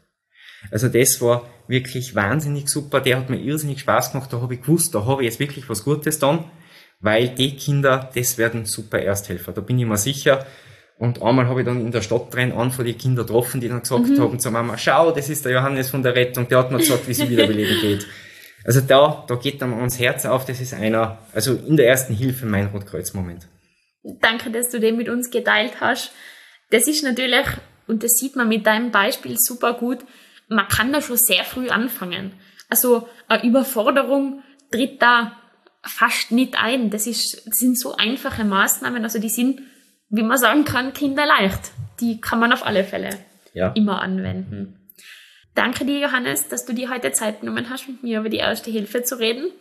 Also 0.72 0.88
das 0.88 1.22
war 1.22 1.48
wirklich 1.68 2.16
wahnsinnig 2.16 2.70
super, 2.70 3.02
der 3.02 3.18
hat 3.18 3.30
mir 3.30 3.40
irrsinnig 3.40 3.80
Spaß 3.80 4.12
gemacht, 4.12 4.34
da 4.34 4.42
habe 4.42 4.56
ich 4.56 4.62
gewusst, 4.62 4.94
da 4.96 5.06
habe 5.06 5.24
ich 5.24 5.30
jetzt 5.30 5.40
wirklich 5.40 5.70
was 5.70 5.84
Gutes 5.84 6.20
dann 6.20 6.46
weil 7.02 7.30
die 7.30 7.56
Kinder, 7.56 8.10
das 8.14 8.38
werden 8.38 8.66
super 8.66 9.00
Ersthelfer, 9.00 9.54
da 9.54 9.62
bin 9.62 9.80
ich 9.80 9.86
mir 9.86 9.98
sicher. 9.98 10.46
Und 10.98 11.22
einmal 11.22 11.48
habe 11.48 11.62
ich 11.62 11.66
dann 11.66 11.80
in 11.80 11.92
der 11.92 12.02
Stadt 12.02 12.34
drin 12.34 12.52
von 12.72 12.86
die 12.86 12.94
Kinder 12.94 13.24
getroffen, 13.24 13.62
die 13.62 13.70
dann 13.70 13.82
gesagt 13.82 14.08
mhm. 14.08 14.20
haben 14.20 14.40
zur 14.40 14.52
Mama, 14.52 14.78
schau, 14.78 15.12
das 15.12 15.30
ist 15.30 15.46
der 15.46 15.54
Johannes 15.54 15.90
von 15.90 16.04
der 16.04 16.14
Rettung, 16.14 16.50
der 16.50 16.58
hat 16.58 16.72
mir 16.72 16.80
gesagt, 16.80 17.08
wie 17.08 17.14
sie 17.14 17.30
wiederbeleben 17.30 17.78
geht. 17.82 18.06
Also 18.66 18.82
da, 18.82 19.24
da 19.26 19.36
geht 19.36 19.62
dann 19.62 19.74
ans 19.74 19.98
Herz 19.98 20.26
auf, 20.26 20.44
das 20.44 20.60
ist 20.60 20.74
einer, 20.74 21.20
also 21.34 21.54
in 21.54 21.78
der 21.78 21.88
ersten 21.88 22.14
Hilfe 22.14 22.46
mein 22.46 22.68
Rotkreuz-Moment. 22.68 23.48
Danke, 24.20 24.52
dass 24.52 24.70
du 24.70 24.82
den 24.82 24.98
mit 24.98 25.08
uns 25.08 25.30
geteilt 25.30 25.80
hast. 25.80 26.12
Das 26.70 26.86
ist 26.86 27.02
natürlich, 27.02 27.46
und 27.88 28.04
das 28.04 28.12
sieht 28.20 28.36
man 28.36 28.50
mit 28.50 28.66
deinem 28.66 28.92
Beispiel 28.92 29.38
super 29.40 29.76
gut, 29.76 30.00
man 30.50 30.68
kann 30.68 30.92
da 30.92 31.02
schon 31.02 31.18
sehr 31.18 31.44
früh 31.44 31.70
anfangen. 31.70 32.34
Also 32.70 33.08
eine 33.28 33.44
Überforderung 33.44 34.44
tritt 34.72 35.02
da 35.02 35.38
fast 35.84 36.32
nicht 36.32 36.62
ein. 36.62 36.90
Das, 36.90 37.08
ist, 37.08 37.48
das 37.48 37.58
sind 37.58 37.80
so 37.80 37.96
einfache 37.96 38.44
Maßnahmen, 38.44 39.04
also 39.04 39.20
die 39.20 39.30
sind, 39.30 39.62
wie 40.10 40.24
man 40.24 40.38
sagen 40.38 40.66
kann, 40.66 40.94
kinderleicht. 40.94 41.72
Die 42.00 42.20
kann 42.20 42.40
man 42.40 42.54
auf 42.54 42.66
alle 42.66 42.84
Fälle 42.84 43.18
ja. 43.54 43.72
immer 43.74 44.02
anwenden. 44.02 44.76
Danke 45.56 45.86
dir, 45.86 46.00
Johannes, 46.00 46.48
dass 46.48 46.66
du 46.66 46.74
dir 46.74 46.90
heute 46.90 47.12
Zeit 47.12 47.42
genommen 47.42 47.70
hast, 47.70 47.88
mit 47.88 48.04
mir 48.04 48.20
über 48.20 48.30
die 48.30 48.38
Erste 48.38 48.72
Hilfe 48.72 49.04
zu 49.04 49.20
reden. 49.20 49.52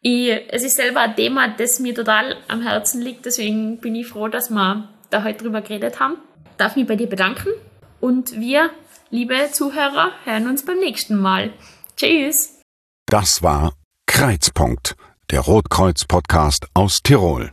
Ich, 0.00 0.30
es 0.48 0.64
ist 0.64 0.76
selber 0.76 1.00
ein 1.00 1.16
Thema, 1.16 1.48
das 1.48 1.80
mir 1.80 1.94
total 1.94 2.36
am 2.48 2.62
Herzen 2.62 3.02
liegt, 3.02 3.26
deswegen 3.26 3.80
bin 3.80 3.94
ich 3.94 4.06
froh, 4.06 4.28
dass 4.28 4.50
wir 4.50 4.88
da 5.10 5.24
heute 5.24 5.44
drüber 5.44 5.60
geredet 5.60 6.00
haben. 6.00 6.16
Darf 6.56 6.76
mich 6.76 6.86
bei 6.86 6.96
dir 6.96 7.08
bedanken 7.08 7.48
und 8.00 8.38
wir, 8.38 8.70
liebe 9.10 9.50
Zuhörer, 9.52 10.12
hören 10.24 10.48
uns 10.48 10.64
beim 10.64 10.78
nächsten 10.78 11.16
Mal. 11.16 11.52
Tschüss. 11.96 12.60
Das 13.06 13.42
war 13.42 13.74
Kreizpunkt 14.06 14.96
der 15.30 15.40
Rotkreuz-Podcast 15.40 16.68
aus 16.74 17.02
Tirol. 17.02 17.52